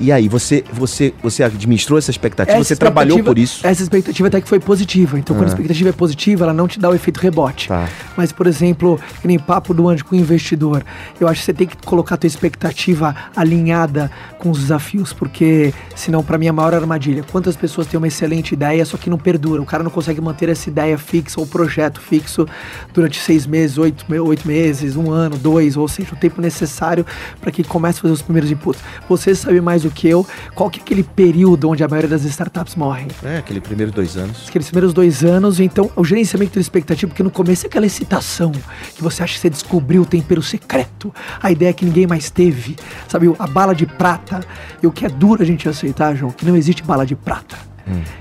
E 0.00 0.12
aí, 0.12 0.28
você, 0.28 0.64
você, 0.72 1.12
você 1.22 1.42
administrou 1.42 1.98
essa 1.98 2.10
expectativa, 2.10 2.56
Essa 2.58 2.64
você 2.68 2.76
trabalhou 2.76 3.18
expectativa- 3.18 3.34
por 3.34 3.38
isso. 3.38 3.66
Essa 3.66 3.82
expectativa 3.82 4.28
até 4.28 4.40
que 4.40 4.48
foi 4.48 4.60
positiva. 4.60 5.18
Então, 5.18 5.34
quando 5.34 5.46
a 5.46 5.50
expectativa 5.50 5.88
é 5.88 5.92
positiva, 5.92 6.44
ela 6.44 6.52
não 6.54 6.68
te 6.68 6.78
dá 6.78 6.88
o 6.88 6.94
efeito 6.94 7.18
rebote. 7.18 7.68
Tá. 7.68 7.88
Mas, 8.16 8.30
por 8.30 8.46
exemplo, 8.46 9.00
que 9.20 9.26
nem 9.26 9.38
papo 9.38 9.74
do 9.74 9.88
anjo 9.88 10.04
com 10.04 10.14
o 10.14 10.18
investidor, 10.18 10.84
eu 11.20 11.26
acho 11.26 11.40
que 11.40 11.46
você 11.46 11.52
tem 11.52 11.66
que 11.66 11.76
colocar 11.84 12.14
a 12.14 12.18
tua 12.18 12.28
expectativa 12.28 13.14
alinhada 13.34 14.10
com 14.38 14.50
os 14.50 14.58
desafios, 14.60 15.12
porque 15.12 15.72
senão, 15.96 16.22
para 16.22 16.38
mim, 16.38 16.46
é 16.46 16.50
a 16.50 16.52
maior 16.52 16.74
armadilha. 16.74 17.24
Quantas 17.30 17.56
pessoas 17.56 17.86
têm 17.86 17.98
uma 17.98 18.06
excelente 18.08 18.52
ideia, 18.52 18.84
só 18.84 18.96
que 18.96 19.10
não 19.10 19.18
perdura? 19.18 19.60
O 19.60 19.66
cara 19.66 19.82
não 19.82 19.90
consegue 19.90 20.20
manter 20.20 20.48
essa 20.48 20.68
ideia 20.68 20.96
fixa 20.96 21.40
ou 21.40 21.46
projeto 21.46 22.00
fixo 22.00 22.46
durante 22.94 23.18
seis 23.20 23.46
meses, 23.46 23.78
oito, 23.78 24.04
oito 24.24 24.46
meses, 24.46 24.96
um 24.96 25.10
ano, 25.10 25.36
dois, 25.36 25.76
ou 25.76 25.88
seja, 25.88 26.12
o 26.12 26.16
tempo 26.16 26.40
necessário 26.40 27.04
para 27.40 27.50
que 27.50 27.64
comece 27.64 27.98
a 27.98 28.02
fazer 28.02 28.14
os 28.14 28.22
primeiros 28.22 28.50
inputs. 28.50 28.80
Você 29.08 29.34
sabe 29.34 29.60
mais 29.60 29.82
do 29.82 29.87
que 29.90 30.08
eu 30.08 30.26
qual 30.54 30.70
que 30.70 30.80
é 30.80 30.82
aquele 30.82 31.02
período 31.02 31.68
onde 31.68 31.82
a 31.82 31.88
maioria 31.88 32.10
das 32.10 32.24
startups 32.24 32.74
morrem 32.74 33.08
É, 33.22 33.38
aquele 33.38 33.60
primeiro 33.60 33.92
dois 33.92 34.16
anos. 34.16 34.46
aqueles 34.48 34.68
primeiros 34.68 34.92
dois 34.92 35.24
anos, 35.24 35.60
então 35.60 35.90
o 35.96 36.04
gerenciamento 36.04 36.54
da 36.54 36.60
expectativa, 36.60 37.08
porque 37.08 37.22
no 37.22 37.30
começo 37.30 37.66
é 37.66 37.68
aquela 37.68 37.86
excitação, 37.86 38.52
que 38.94 39.02
você 39.02 39.22
acha 39.22 39.34
que 39.34 39.40
você 39.40 39.50
descobriu 39.50 40.02
o 40.02 40.06
tempero 40.06 40.42
secreto, 40.42 41.12
a 41.42 41.50
ideia 41.50 41.72
que 41.72 41.84
ninguém 41.84 42.06
mais 42.06 42.30
teve, 42.30 42.76
sabe, 43.08 43.32
a 43.38 43.46
bala 43.46 43.74
de 43.74 43.86
prata, 43.86 44.40
e 44.82 44.86
o 44.86 44.92
que 44.92 45.06
é 45.06 45.08
duro 45.08 45.42
a 45.42 45.46
gente 45.46 45.68
aceitar, 45.68 46.14
João, 46.14 46.30
que 46.30 46.44
não 46.44 46.56
existe 46.56 46.82
bala 46.82 47.04
de 47.04 47.14
prata. 47.14 47.56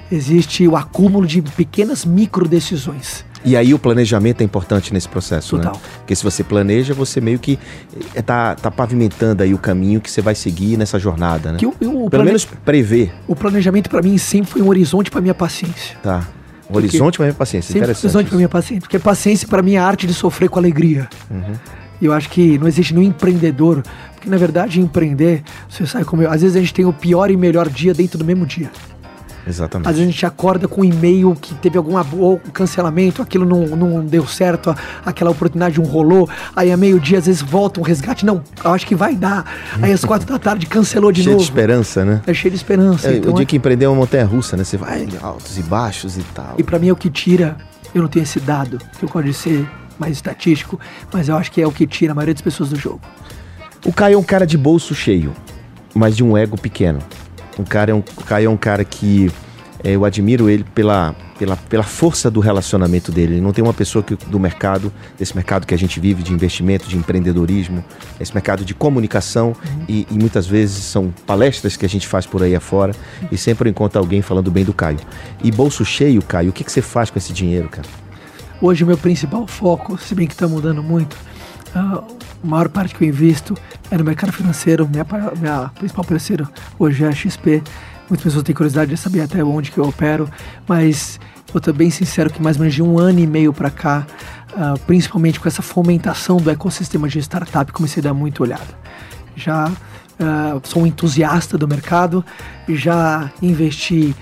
Existe 0.09 0.65
o 0.65 0.77
acúmulo 0.77 1.27
de 1.27 1.41
pequenas 1.41 2.05
micro 2.05 2.47
decisões. 2.47 3.25
E 3.46 3.56
aí 3.56 3.74
o 3.74 3.79
planejamento 3.79 4.41
é 4.41 4.44
importante 4.44 4.94
nesse 4.94 5.08
processo, 5.08 5.56
Total. 5.58 5.74
né? 5.74 5.79
Porque 6.00 6.15
se 6.15 6.24
você 6.24 6.44
planeja, 6.44 6.94
você 6.94 7.22
meio 7.22 7.39
que 7.39 7.58
eh, 8.15 8.22
tá, 8.22 8.56
tá 8.56 8.70
pavimentando 8.70 9.44
aí 9.44 9.53
o 9.53 9.58
caminho 9.58 10.01
que 10.01 10.10
você 10.12 10.22
vai 10.22 10.36
seguir 10.36 10.75
nessa 10.77 11.00
jornada, 11.00 11.51
né? 11.53 11.58
Que 11.60 11.65
o, 11.65 11.70
o 11.70 11.74
Pelo 11.82 12.10
plane- 12.10 12.25
menos 12.25 12.46
prever, 12.46 13.13
o 13.27 13.36
planejamento 13.36 13.89
para 13.89 14.01
mim 14.01 14.17
sempre 14.17 14.51
foi 14.51 14.62
um 14.62 14.67
horizonte 14.67 15.10
para 15.12 15.22
minha 15.22 15.34
paciência. 15.36 15.96
tá? 16.03 16.27
O 16.70 16.75
horizonte, 16.75 17.20
mas 17.20 17.29
é 17.29 17.32
paciência. 17.32 17.67
Sempre 17.70 17.79
um 17.79 17.84
Interessante. 17.86 18.06
horizonte 18.08 18.27
para 18.29 18.36
minha 18.38 18.50
paciência, 18.50 18.82
porque 18.82 19.00
paciência 19.00 19.48
para 19.48 19.62
mim 19.62 19.75
é 19.75 19.77
a 19.77 19.86
arte 19.86 20.06
de 20.06 20.13
sofrer 20.13 20.50
com 20.50 20.60
alegria. 20.60 21.08
Uhum. 21.32 21.53
E 22.01 22.06
eu 22.06 22.12
acho 22.13 22.29
que 22.29 22.58
não 22.60 22.67
existe 22.67 22.94
nenhum 22.94 23.08
empreendedor, 23.08 23.82
porque 24.13 24.29
na 24.29 24.36
verdade 24.38 24.82
empreender, 24.82 25.44
você 25.70 25.86
sabe 25.88 26.03
como 26.03 26.22
eu, 26.22 26.29
às 26.29 26.41
vezes 26.41 26.58
a 26.58 26.60
gente 26.60 26.74
tem 26.74 26.84
o 26.86 26.91
pior 26.91 27.32
e 27.32 27.38
melhor 27.38 27.70
dia 27.70 27.94
dentro 27.94 28.17
do 28.20 28.25
mesmo 28.25 28.46
dia. 28.46 28.70
Exatamente. 29.48 29.88
Às 29.88 29.96
vezes 29.96 30.10
a 30.10 30.12
gente 30.12 30.25
acorda 30.25 30.68
com 30.68 30.82
um 30.82 30.86
e-mail 30.86 31.36
que 31.39 31.54
teve 31.56 31.77
algum 31.77 31.96
cancelamento, 32.51 33.22
aquilo 33.22 33.46
não, 33.46 33.66
não 33.75 34.06
deu 34.06 34.27
certo, 34.27 34.75
aquela 35.06 35.32
oportunidade 35.32 35.80
não 35.80 35.86
rolou. 35.86 36.30
Aí 36.56 36.72
a 36.72 36.77
meio-dia, 36.77 37.18
às 37.20 37.25
vezes, 37.25 37.42
volta 37.42 37.80
um 37.80 37.84
resgate. 37.84 38.25
Não, 38.25 38.44
eu 38.63 38.72
acho 38.74 38.86
que 38.86 38.96
vai 38.96 39.16
dar. 39.16 39.46
Aí 39.82 39.92
às 39.92 40.04
quatro 40.04 40.27
da 40.27 40.38
tarde 40.39 40.66
cancelou 40.66 41.12
de 41.12 41.24
Cheio 41.24 41.36
de 41.38 41.42
novo. 41.42 41.44
esperança, 41.44 42.04
né? 42.04 42.22
É 42.27 42.34
cheio 42.34 42.51
de 42.51 42.58
esperança. 42.58 43.08
É, 43.10 43.18
então 43.18 43.32
o 43.32 43.36
dia 43.36 43.44
é- 43.44 43.46
que 43.46 43.56
empreender 43.58 43.86
é 43.86 43.89
uma 43.89 43.98
montanha 43.98 44.25
russa, 44.25 44.58
né? 44.58 44.63
Você 44.63 44.77
vai 44.77 45.04
em 45.04 45.10
altos 45.22 45.58
e 45.58 45.63
baixos 45.63 46.18
e 46.18 46.24
tal. 46.34 46.56
E 46.58 46.63
pra 46.63 46.77
mim 46.80 46.89
é 46.89 46.92
o 46.92 46.96
que 46.96 47.10
tira. 47.10 47.56
Eu 47.96 48.01
não 48.01 48.10
tenho 48.10 48.24
esse 48.24 48.39
dado, 48.39 48.77
que 49.00 49.06
eu 49.06 49.10
gosto 49.10 49.25
de 49.25 49.34
ser 49.34 49.68
mais 49.98 50.13
estatístico, 50.13 50.80
mas 51.12 51.30
eu 51.30 51.36
acho 51.38 51.51
que 51.51 51.62
é 51.62 51.66
o 51.68 51.72
que 51.72 51.88
tira 51.88 52.12
a 52.12 52.16
maioria 52.16 52.34
das 52.34 52.42
pessoas 52.42 52.70
do 52.70 52.75
jogo. 52.75 53.01
O 53.86 53.94
Caio 53.94 54.16
é 54.16 54.18
um 54.18 54.24
cara 54.24 54.46
de 54.46 54.58
bolso 54.58 54.94
cheio, 54.94 55.34
mas 55.96 56.16
de 56.16 56.24
um 56.24 56.38
ego 56.38 56.58
pequeno. 56.60 57.00
Um 57.59 57.63
cara 57.63 57.91
é 57.91 57.93
um, 57.93 57.99
o 57.99 58.23
Caio 58.23 58.47
é 58.47 58.49
um 58.49 58.57
cara 58.57 58.83
que 58.85 59.31
é, 59.83 59.91
eu 59.91 60.05
admiro 60.05 60.49
ele 60.49 60.63
pela, 60.63 61.15
pela, 61.37 61.55
pela 61.55 61.83
força 61.83 62.29
do 62.29 62.39
relacionamento 62.39 63.11
dele. 63.11 63.35
Ele 63.35 63.41
não 63.41 63.53
tem 63.53 63.63
uma 63.63 63.73
pessoa 63.73 64.03
que, 64.03 64.15
do 64.15 64.39
mercado, 64.39 64.91
desse 65.17 65.35
mercado 65.35 65.65
que 65.65 65.73
a 65.73 65.77
gente 65.77 65.99
vive, 65.99 66.23
de 66.23 66.33
investimento, 66.33 66.87
de 66.87 66.97
empreendedorismo, 66.97 67.83
esse 68.19 68.33
mercado 68.33 68.65
de 68.65 68.73
comunicação, 68.73 69.55
e, 69.87 70.07
e 70.09 70.13
muitas 70.15 70.47
vezes 70.47 70.83
são 70.83 71.13
palestras 71.25 71.77
que 71.77 71.85
a 71.85 71.89
gente 71.89 72.07
faz 72.07 72.25
por 72.25 72.41
aí 72.41 72.55
afora, 72.55 72.93
e 73.31 73.37
sempre 73.37 73.69
eu 73.69 73.71
encontro 73.71 73.99
alguém 73.99 74.21
falando 74.21 74.49
bem 74.51 74.65
do 74.65 74.73
Caio. 74.73 74.99
E 75.43 75.51
bolso 75.51 75.85
cheio, 75.85 76.21
Caio, 76.21 76.49
o 76.49 76.53
que, 76.53 76.63
que 76.63 76.71
você 76.71 76.81
faz 76.81 77.09
com 77.09 77.17
esse 77.17 77.31
dinheiro, 77.31 77.69
cara? 77.69 77.87
Hoje 78.59 78.83
o 78.83 78.87
meu 78.87 78.97
principal 78.97 79.45
foco, 79.45 79.97
se 79.97 80.15
bem 80.15 80.25
que 80.25 80.33
está 80.33 80.47
mudando 80.47 80.81
muito, 80.81 81.15
a 81.75 82.03
maior 82.48 82.70
parte 82.70 82.96
que 82.96 83.04
eu 83.04 83.08
invisto 83.08 83.56
é 83.92 83.98
no 83.98 84.04
mercado 84.04 84.32
financeiro. 84.32 84.88
Minha, 84.88 85.06
minha 85.39 85.70
principal 85.75 86.04
parceira 86.04 86.50
hoje 86.80 87.04
é 87.04 87.08
a 87.08 87.12
XP. 87.12 87.62
Muitas 88.10 88.24
pessoas 88.24 88.44
têm 88.44 88.56
curiosidade 88.56 88.92
de 88.92 88.98
saber 88.98 89.22
até 89.22 89.44
onde 89.44 89.70
que 89.70 89.77
eu 89.77 89.84
opero, 89.84 90.30
mas 90.68 91.20
eu 91.54 91.60
tô 91.60 91.74
bem 91.74 91.89
sincero 91.89 92.30
que 92.30 92.42
mais 92.42 92.56
ou 92.56 92.62
menos 92.62 92.75
de 92.75 92.82
um 92.82 92.98
ano 92.98 93.20
e 93.20 93.27
meio 93.27 93.51
para 93.51 93.70
cá, 93.70 94.08
ah, 94.56 94.75
principalmente 94.86 95.39
com 95.39 95.48
essa 95.48 95.62
fomentação 95.62 96.38
do 96.38 96.50
ecossistema 96.50 97.08
de 97.10 97.20
startup, 97.20 97.72
comecei 97.72 98.01
a 98.01 98.06
dar 98.06 98.13
muito 98.13 98.44
olhada. 98.44 98.77
Já 99.36 99.72
ah, 100.20 100.60
sou 100.63 100.84
um 100.84 100.88
entusiasta 100.88 101.58
do 101.58 101.68
mercado, 101.68 102.24
já 102.70 103.30
investi, 103.42 104.16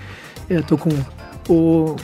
estou 0.50 0.76
com 0.76 0.90
o, 1.48 1.96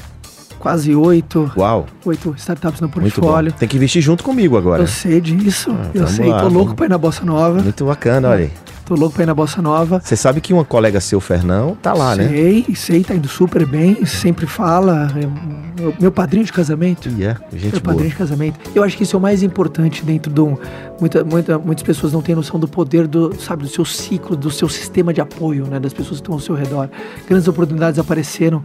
quase 0.62 0.94
oito 0.94 1.50
Uau, 1.56 1.86
oito 2.04 2.32
startups 2.38 2.80
no 2.80 2.88
portfólio. 2.88 3.52
Tem 3.52 3.68
que 3.68 3.76
investir 3.76 4.00
junto 4.00 4.22
comigo 4.22 4.56
agora. 4.56 4.82
Eu 4.84 4.86
sei 4.86 5.20
disso, 5.20 5.70
eu 5.92 6.02
vamos 6.04 6.10
sei, 6.12 6.28
lá, 6.28 6.38
tô 6.40 6.44
louco 6.44 6.58
vamos. 6.66 6.74
pra 6.74 6.86
ir 6.86 6.88
na 6.88 6.98
Bossa 6.98 7.24
Nova. 7.24 7.60
Muito 7.60 7.84
bacana, 7.84 8.28
olha 8.28 8.44
aí. 8.44 8.50
Tô 8.84 8.94
louco 8.96 9.14
pra 9.14 9.22
ir 9.22 9.26
na 9.26 9.34
Bossa 9.34 9.62
Nova. 9.62 10.00
Você 10.02 10.16
sabe 10.16 10.40
que 10.40 10.52
uma 10.52 10.64
colega 10.64 11.00
seu, 11.00 11.20
Fernão, 11.20 11.76
tá 11.80 11.92
lá, 11.94 12.14
né? 12.16 12.28
sei, 12.28 12.66
sei, 12.74 13.04
tá 13.04 13.14
indo 13.14 13.28
super 13.28 13.64
bem, 13.64 14.04
sempre 14.04 14.44
fala. 14.46 15.08
é, 15.16 15.80
meu- 15.80 15.94
meu 16.00 16.12
padrinho 16.12 16.44
de 16.44 16.52
casamento. 16.52 17.08
E 17.08 17.24
é, 17.24 17.36
gente 17.52 17.72
Meu 17.74 17.80
boa. 17.80 17.80
padrinho 17.82 18.10
de 18.10 18.16
casamento. 18.16 18.58
Eu 18.74 18.82
acho 18.82 18.96
que 18.96 19.04
isso 19.04 19.16
é 19.16 19.18
o 19.18 19.22
mais 19.22 19.42
importante 19.42 20.04
dentro 20.04 20.32
de 20.32 20.40
um. 20.40 20.56
Muita, 21.00 21.24
muita, 21.24 21.58
muitas 21.58 21.82
pessoas 21.84 22.12
não 22.12 22.20
têm 22.20 22.34
noção 22.34 22.58
do 22.60 22.68
poder 22.68 23.06
do, 23.06 23.34
sabe, 23.40 23.62
do 23.62 23.68
seu 23.68 23.84
ciclo, 23.84 24.36
do 24.36 24.50
seu 24.50 24.68
sistema 24.68 25.12
de 25.14 25.20
apoio, 25.20 25.66
né? 25.66 25.78
Das 25.80 25.92
pessoas 25.92 26.16
que 26.16 26.22
estão 26.24 26.34
ao 26.34 26.40
seu 26.40 26.54
redor. 26.54 26.88
Grandes 27.28 27.48
oportunidades 27.48 27.98
apareceram 27.98 28.62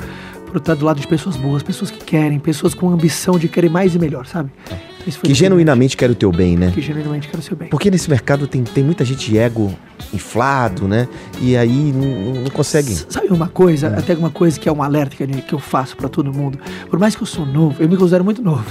por 0.47 0.57
estar 0.57 0.75
do 0.75 0.85
lado 0.85 0.99
de 0.99 1.07
pessoas 1.07 1.35
boas, 1.35 1.61
pessoas 1.61 1.91
que 1.91 2.03
querem, 2.03 2.39
pessoas 2.39 2.73
com 2.73 2.89
ambição 2.89 3.37
de 3.37 3.47
querer 3.47 3.69
mais 3.69 3.93
e 3.93 3.99
melhor, 3.99 4.25
sabe? 4.25 4.49
Então, 4.65 4.77
isso 5.05 5.19
foi 5.19 5.27
Que 5.29 5.33
genuinamente 5.33 5.95
quer 5.95 6.09
o 6.09 6.15
teu 6.15 6.31
bem, 6.31 6.57
né? 6.57 6.71
Que 6.73 6.81
genuinamente 6.81 7.27
quer 7.27 7.37
o 7.37 7.41
seu 7.41 7.55
bem. 7.55 7.69
Porque 7.69 7.91
nesse 7.91 8.09
mercado 8.09 8.47
tem, 8.47 8.63
tem 8.63 8.83
muita 8.83 9.03
gente 9.05 9.29
de 9.29 9.37
ego 9.37 9.73
inflado, 10.13 10.87
né? 10.87 11.07
E 11.39 11.55
aí 11.55 11.91
não, 11.93 12.43
não- 12.43 12.49
consegue. 12.49 12.93
Sabe 13.09 13.27
uma 13.27 13.47
coisa, 13.47 13.89
até 13.89 14.13
uma 14.15 14.29
coisa 14.29 14.59
que 14.59 14.67
é 14.67 14.71
um 14.71 14.81
alerta 14.81 15.15
que, 15.15 15.27
que 15.41 15.53
eu 15.53 15.59
faço 15.59 15.95
pra 15.97 16.07
todo 16.09 16.33
mundo. 16.33 16.57
Por 16.89 16.97
mais 16.99 17.15
que 17.15 17.21
eu 17.21 17.27
sou 17.27 17.45
novo, 17.45 17.81
eu 17.81 17.87
me 17.89 17.95
considero 17.97 18.23
muito 18.23 18.41
novo. 18.41 18.65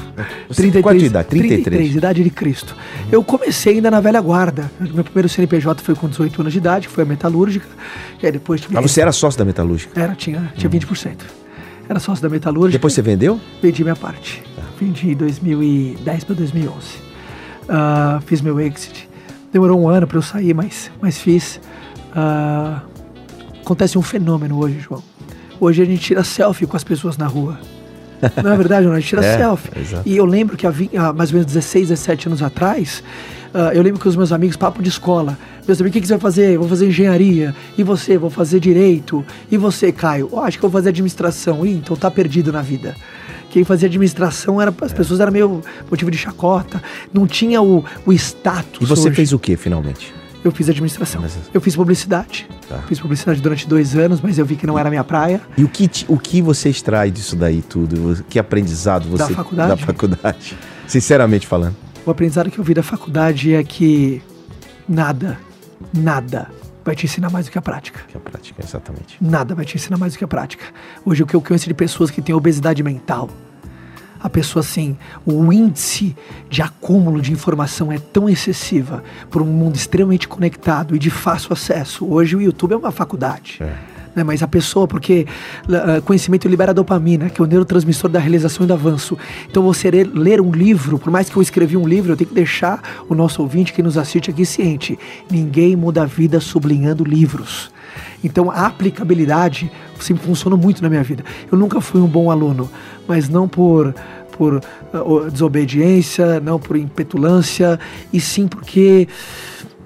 Você- 0.49 0.71
qual 0.83 0.95
é 0.95 0.97
a 0.97 1.01
tua 1.01 1.07
idade? 1.07 1.29
33? 1.29 1.95
idade 1.95 2.25
de 2.25 2.31
Cristo. 2.31 2.75
Eu 3.13 3.23
comecei 3.23 3.75
ainda 3.75 3.91
na 3.91 4.01
velha 4.01 4.21
guarda. 4.21 4.71
Meu 4.81 5.05
primeiro 5.05 5.29
CNPJ 5.29 5.83
foi 5.83 5.95
com 5.95 6.09
18 6.09 6.41
anos 6.41 6.53
de 6.53 6.59
idade, 6.59 6.89
que 6.89 6.93
foi 6.95 7.05
a 7.05 7.07
metalúrgica. 7.07 7.67
E 8.23 8.27
aí 8.27 8.33
depois 8.33 8.61
tive. 8.61 8.75
Mas 8.75 8.91
você 8.91 9.01
era 9.01 9.13
sócio 9.13 9.39
da 9.39 9.45
metalúrgica. 9.45 9.99
Era, 10.01 10.15
tinha, 10.15 10.53
tinha 10.57 10.71
20%. 10.71 11.17
Era 11.89 12.01
sócio 12.01 12.23
da 12.23 12.29
metalúrgica. 12.29 12.79
Depois 12.79 12.93
você 12.95 13.03
vendeu? 13.03 13.41
Vendi 13.63 13.83
minha 13.83 13.97
parte. 13.97 14.43
Vendi 14.81 15.11
em 15.11 15.15
2010 15.17 16.25
para 16.25 16.35
2011. 16.35 16.75
Ah, 17.69 18.21
fiz 18.27 18.41
meu 18.41 18.59
exit. 18.61 19.09
Demorou 19.53 19.81
um 19.81 19.89
ano 19.89 20.07
para 20.07 20.19
eu 20.19 20.23
sair, 20.23 20.53
mas, 20.55 20.91
mas 21.01 21.19
fiz. 21.19 21.61
Ah, 22.15 22.83
acontece 23.63 23.97
um 23.97 24.03
fenômeno 24.03 24.59
hoje, 24.59 24.81
João. 24.81 25.03
Hoje 25.61 25.83
a 25.83 25.85
gente 25.85 26.01
tira 26.03 26.23
selfie 26.25 26.67
com 26.67 26.77
as 26.77 26.85
pessoas 26.85 27.17
na 27.17 27.27
rua. 27.27 27.59
Não 28.43 28.53
é 28.53 28.57
verdade, 28.57 28.87
não? 28.87 28.93
A 28.95 29.01
gente 29.01 29.09
tira 29.09 29.23
É, 29.25 29.37
selfie. 29.39 29.71
exato. 29.79 30.03
E 30.09 30.17
eu 30.17 30.25
lembro 30.25 30.57
que 30.57 30.67
há, 30.67 30.71
há 30.99 31.13
mais 31.13 31.31
ou 31.31 31.35
menos 31.39 31.47
16, 31.47 31.89
17 31.89 32.27
anos 32.29 32.43
atrás, 32.43 33.03
ah, 33.57 33.75
eu 33.75 33.83
lembro 33.83 34.01
que 34.01 34.09
os 34.09 34.15
meus 34.17 34.33
amigos, 34.33 34.57
papo 34.57 34.83
de 34.83 34.89
escola, 34.89 35.39
meus 35.67 35.81
amigos, 35.81 35.91
o 35.91 35.93
que, 35.95 36.01
que 36.01 36.07
você 36.07 36.13
vai 36.15 36.21
fazer? 36.21 36.59
Vou 36.59 36.69
fazer 36.69 36.87
engenharia. 36.89 37.55
E 37.79 37.83
você? 37.83 38.19
Vou 38.19 38.31
fazer 38.31 38.61
direito. 38.61 39.25
E 39.51 39.57
você, 39.57 39.91
Caio? 39.91 40.29
"Oh, 40.31 40.41
acho 40.41 40.59
que 40.59 40.65
eu 40.65 40.69
vou 40.71 40.79
fazer 40.79 40.91
administração. 40.91 41.65
Ih, 41.65 41.73
então 41.73 41.97
tá 41.97 42.11
perdido 42.11 42.53
na 42.53 42.63
vida. 42.63 42.95
Quem 43.51 43.65
fazia 43.65 43.87
administração 43.89 44.61
era 44.61 44.75
as 44.83 44.93
pessoas 44.93 45.19
eram 45.21 45.33
meio 45.33 45.63
motivo 45.91 46.11
de 46.11 46.19
chacota, 46.19 46.83
não 47.13 47.27
tinha 47.27 47.63
o, 47.63 47.83
o 48.05 48.13
status. 48.13 48.81
E 48.83 48.85
você 48.85 49.07
hoje. 49.09 49.17
fez 49.17 49.33
o 49.33 49.39
que 49.39 49.57
finalmente? 49.57 50.13
Eu 50.45 50.53
fiz 50.53 50.69
administração. 50.69 51.23
Mas- 51.23 51.37
Eu 51.55 51.61
fiz 51.61 51.75
publicidade. 51.75 52.47
Tá. 52.69 52.79
Fiz 52.87 53.01
publicidade 53.01 53.41
durante 53.41 53.67
dois 53.67 53.97
anos, 53.97 54.21
mas 54.21 54.39
eu 54.39 54.45
vi 54.45 54.57
que 54.57 54.67
não 54.67 54.79
era 54.79 54.91
minha 54.91 55.03
praia. 55.03 55.41
E 55.57 55.65
o 55.65 55.69
que, 55.69 55.91
o 56.07 56.19
que 56.19 56.43
você 56.43 56.69
extrai 56.69 57.11
disso 57.11 57.35
daí 57.35 57.63
tudo? 57.63 58.23
Que 58.29 58.39
aprendizado 58.39 59.09
você. 59.09 59.25
Da 59.25 59.29
faculdade? 59.31 59.69
Da 59.71 59.77
faculdade. 59.77 60.57
Sinceramente 60.87 61.47
falando. 61.47 61.75
O 62.07 62.11
aprendizado 62.13 62.53
que 62.53 62.59
eu 62.61 62.63
vi 62.63 62.73
da 62.73 62.85
faculdade 62.85 63.53
é 63.53 63.65
que 63.65 64.23
nada, 64.89 65.37
nada 65.93 66.49
vai 66.85 66.95
te 66.95 67.05
ensinar 67.05 67.31
mais 67.31 67.47
do 67.47 67.51
que 67.51 67.59
a 67.59 67.63
prática. 67.63 67.99
Que 68.07 68.17
é 68.17 68.19
a 68.19 68.21
prática, 68.21 68.63
exatamente. 68.63 69.19
Nada 69.21 69.57
vai 69.57 69.65
te 69.65 69.75
ensinar 69.75 69.97
mais 69.97 70.13
do 70.13 70.19
que 70.19 70.25
a 70.25 70.29
prática. 70.29 70.67
Hoje 71.05 71.25
o 71.25 71.27
que 71.27 71.35
eu 71.35 71.43
conheço 71.43 71.67
de 71.67 71.75
pessoas 71.75 72.09
que 72.09 72.23
têm 72.23 72.33
obesidade 72.33 72.81
mental, 72.81 73.29
a 74.21 74.31
pessoa 74.31 74.61
assim, 74.61 74.97
o 75.27 75.53
índice 75.53 76.17
de 76.49 76.63
acúmulo 76.63 77.21
de 77.21 77.33
informação 77.33 77.91
é 77.91 77.99
tão 77.99 78.29
excessiva 78.29 79.03
por 79.29 79.43
um 79.43 79.47
mundo 79.47 79.75
extremamente 79.75 80.29
conectado 80.29 80.95
e 80.95 81.01
de 81.01 81.11
fácil 81.11 81.53
acesso. 81.55 82.07
Hoje 82.07 82.37
o 82.37 82.41
YouTube 82.41 82.75
é 82.75 82.77
uma 82.77 82.93
faculdade. 82.93 83.59
Né, 84.17 84.25
mas 84.25 84.43
a 84.43 84.49
pessoa, 84.49 84.89
porque 84.89 85.27
ah, 85.69 86.01
conhecimento 86.01 86.49
libera 86.49 86.73
dopamina, 86.73 87.29
que 87.29 87.39
é 87.39 87.45
o 87.45 87.47
neurotransmissor 87.47 88.09
da 88.09 88.19
realização 88.19 88.65
e 88.65 88.67
do 88.67 88.73
avanço. 88.73 89.19
Então 89.51 89.63
você 89.63 89.91
ler, 89.91 90.41
um 90.41 90.51
livro, 90.51 90.99
por 90.99 91.11
mais 91.11 91.29
que 91.29 91.37
eu 91.37 91.43
escrevi 91.43 91.77
um 91.77 91.87
livro, 91.87 92.13
eu 92.13 92.17
tenho 92.17 92.29
que 92.29 92.35
deixar 92.35 93.05
o 93.11 93.15
nosso 93.15 93.43
ouvinte 93.43 93.75
que 93.75 93.83
nos 93.83 93.99
assiste 93.99 94.31
aqui 94.31 94.47
ciente. 94.47 94.99
Ninguém 95.31 95.77
muda 95.77 96.03
a 96.03 96.07
vida 96.07 96.41
sublinhando 96.41 97.05
livros. 97.05 97.71
Então 98.25 98.51
a 98.51 98.67
aplicabilidade 98.67 99.71
sempre 100.01 100.25
funcionou 100.25 100.59
muito 100.59 100.83
na 100.83 100.89
minha 100.89 101.03
vida. 101.03 101.23
Eu 101.53 101.59
nunca 101.59 101.79
fui 101.83 102.01
um 102.01 102.09
bom 102.09 102.31
aluno, 102.31 102.71
mas 103.07 103.29
não 103.29 103.47
por 103.47 103.95
por 104.37 104.61
ah, 104.93 105.31
desobediência, 105.31 106.41
não 106.41 106.59
por 106.59 106.77
impetulância, 106.77 107.81
e 108.13 108.21
sim 108.21 108.47
porque 108.47 109.09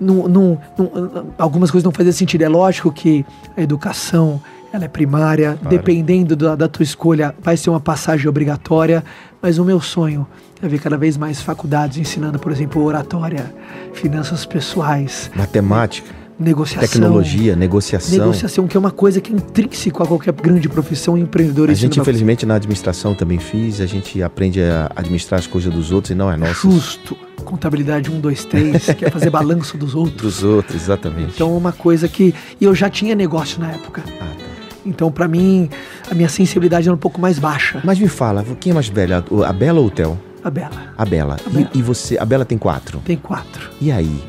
não, 0.01 0.27
não- 0.29 0.59
não- 0.79 1.27
algumas 1.39 1.71
coisas 1.71 1.85
não 1.85 1.93
faziam 1.93 2.13
sentido. 2.13 2.43
É 2.43 2.49
lógico 2.49 2.91
que 2.91 3.25
a 3.57 3.61
educação 3.63 4.41
ela 4.73 4.85
é 4.85 4.89
primária, 4.89 5.59
dependendo 5.69 6.37
da, 6.37 6.55
da 6.55 6.69
tua 6.69 6.85
escolha, 6.85 7.35
vai 7.43 7.57
ser 7.57 7.71
uma 7.71 7.81
passagem 7.81 8.29
obrigatória, 8.29 9.03
mas 9.43 9.59
o 9.59 9.65
meu 9.65 9.81
sonho 9.81 10.27
é 10.63 10.69
ver 10.69 10.79
cada 10.79 10.97
vez 10.97 11.17
mais 11.17 11.41
faculdades 11.43 11.99
ensinando, 11.99 12.39
por 12.39 12.53
exemplo, 12.53 12.83
oratória, 12.85 13.53
finanças 13.95 14.47
pessoais, 14.47 15.29
Matemática, 15.35 16.09
negociação. 16.41 16.89
tecnologia, 16.89 17.55
negociação. 17.55 18.19
Negociação, 18.19 18.67
que 18.67 18.77
é 18.77 18.81
uma 18.81 18.91
coisa 18.91 19.21
que 19.21 19.33
é 19.33 19.37
intrínseco 19.37 20.03
a 20.03 20.07
qualquer 20.07 20.33
grande 20.33 20.69
profissão 20.69 21.17
e 21.17 21.21
A 21.21 21.25
gente, 21.25 21.53
Brasil. 21.55 21.91
infelizmente, 22.03 22.47
na 22.47 22.55
administração 22.55 23.15
também 23.15 23.39
fiz, 23.39 23.81
a 23.81 23.87
gente 23.87 24.23
aprende 24.23 24.61
a 24.63 24.91
administrar 24.97 25.39
as 25.39 25.47
coisas 25.47 25.73
dos 25.73 25.93
outros 25.93 26.11
e 26.11 26.15
não 26.15 26.29
as 26.29 26.39
nossas. 26.39 26.57
Justo. 26.57 27.17
Contabilidade 27.45 28.11
1, 28.11 28.21
2, 28.21 28.45
3, 28.45 28.85
quer 28.99 29.11
fazer 29.11 29.29
balanço 29.31 29.77
dos 29.77 29.95
outros. 29.95 30.35
Dos 30.41 30.43
outros, 30.43 30.83
exatamente. 30.83 31.33
Então, 31.35 31.57
uma 31.57 31.73
coisa 31.73 32.07
que. 32.09 32.35
E 32.61 32.65
eu 32.65 32.75
já 32.75 32.89
tinha 32.91 33.15
negócio 33.15 33.61
na 33.61 33.71
época. 33.73 34.03
Ah, 34.21 34.25
tá. 34.25 34.45
Então, 34.85 35.11
pra 35.11 35.27
mim, 35.29 35.69
a 36.11 36.15
minha 36.15 36.29
sensibilidade 36.29 36.87
era 36.89 36.95
um 36.95 36.99
pouco 36.99 37.21
mais 37.21 37.39
baixa. 37.39 37.81
Mas 37.85 37.99
me 37.99 38.09
fala, 38.09 38.45
quem 38.61 38.71
é 38.71 38.75
mais 38.75 38.89
velha, 38.89 39.25
a- 39.45 39.49
a 39.49 39.53
Bela 39.53 39.81
ou 39.81 39.87
o 39.87 39.91
Theo? 39.91 40.19
A 40.45 40.49
Bela 40.51 40.93
A 40.97 41.05
Bela. 41.05 41.37
A 41.47 41.51
Bela. 41.51 41.71
E, 41.75 41.79
e 41.79 41.83
você, 41.83 42.17
a 42.19 42.25
Bela 42.25 42.45
tem 42.47 42.57
quatro. 42.57 42.99
tem 43.05 43.17
quatro. 43.17 43.71
E 43.81 43.91
aí? 43.93 44.23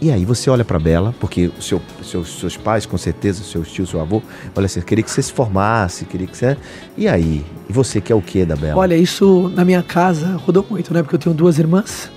E 0.00 0.12
aí, 0.12 0.24
você 0.24 0.48
olha 0.48 0.64
pra 0.64 0.78
Bela, 0.78 1.12
porque 1.18 1.50
seu, 1.60 1.82
seus, 2.04 2.38
seus 2.38 2.56
pais, 2.56 2.86
com 2.86 2.96
certeza, 2.96 3.42
seus 3.42 3.70
tios, 3.70 3.90
seu 3.90 4.00
avô, 4.00 4.22
olha 4.54 4.66
assim, 4.66 4.80
queria 4.80 5.02
que 5.02 5.10
você 5.10 5.20
se 5.20 5.32
formasse, 5.32 6.04
queria 6.04 6.26
que 6.26 6.36
você. 6.36 6.56
E 6.96 7.08
aí? 7.08 7.44
E 7.68 7.72
você 7.72 8.00
quer 8.00 8.14
o 8.14 8.22
que 8.22 8.44
da 8.44 8.54
Bela? 8.54 8.80
Olha, 8.80 8.96
isso 8.96 9.50
na 9.56 9.64
minha 9.64 9.82
casa 9.82 10.36
rodou 10.36 10.64
muito, 10.70 10.94
né? 10.94 11.02
Porque 11.02 11.16
eu 11.16 11.18
tenho 11.18 11.34
duas 11.34 11.58
irmãs. 11.58 12.10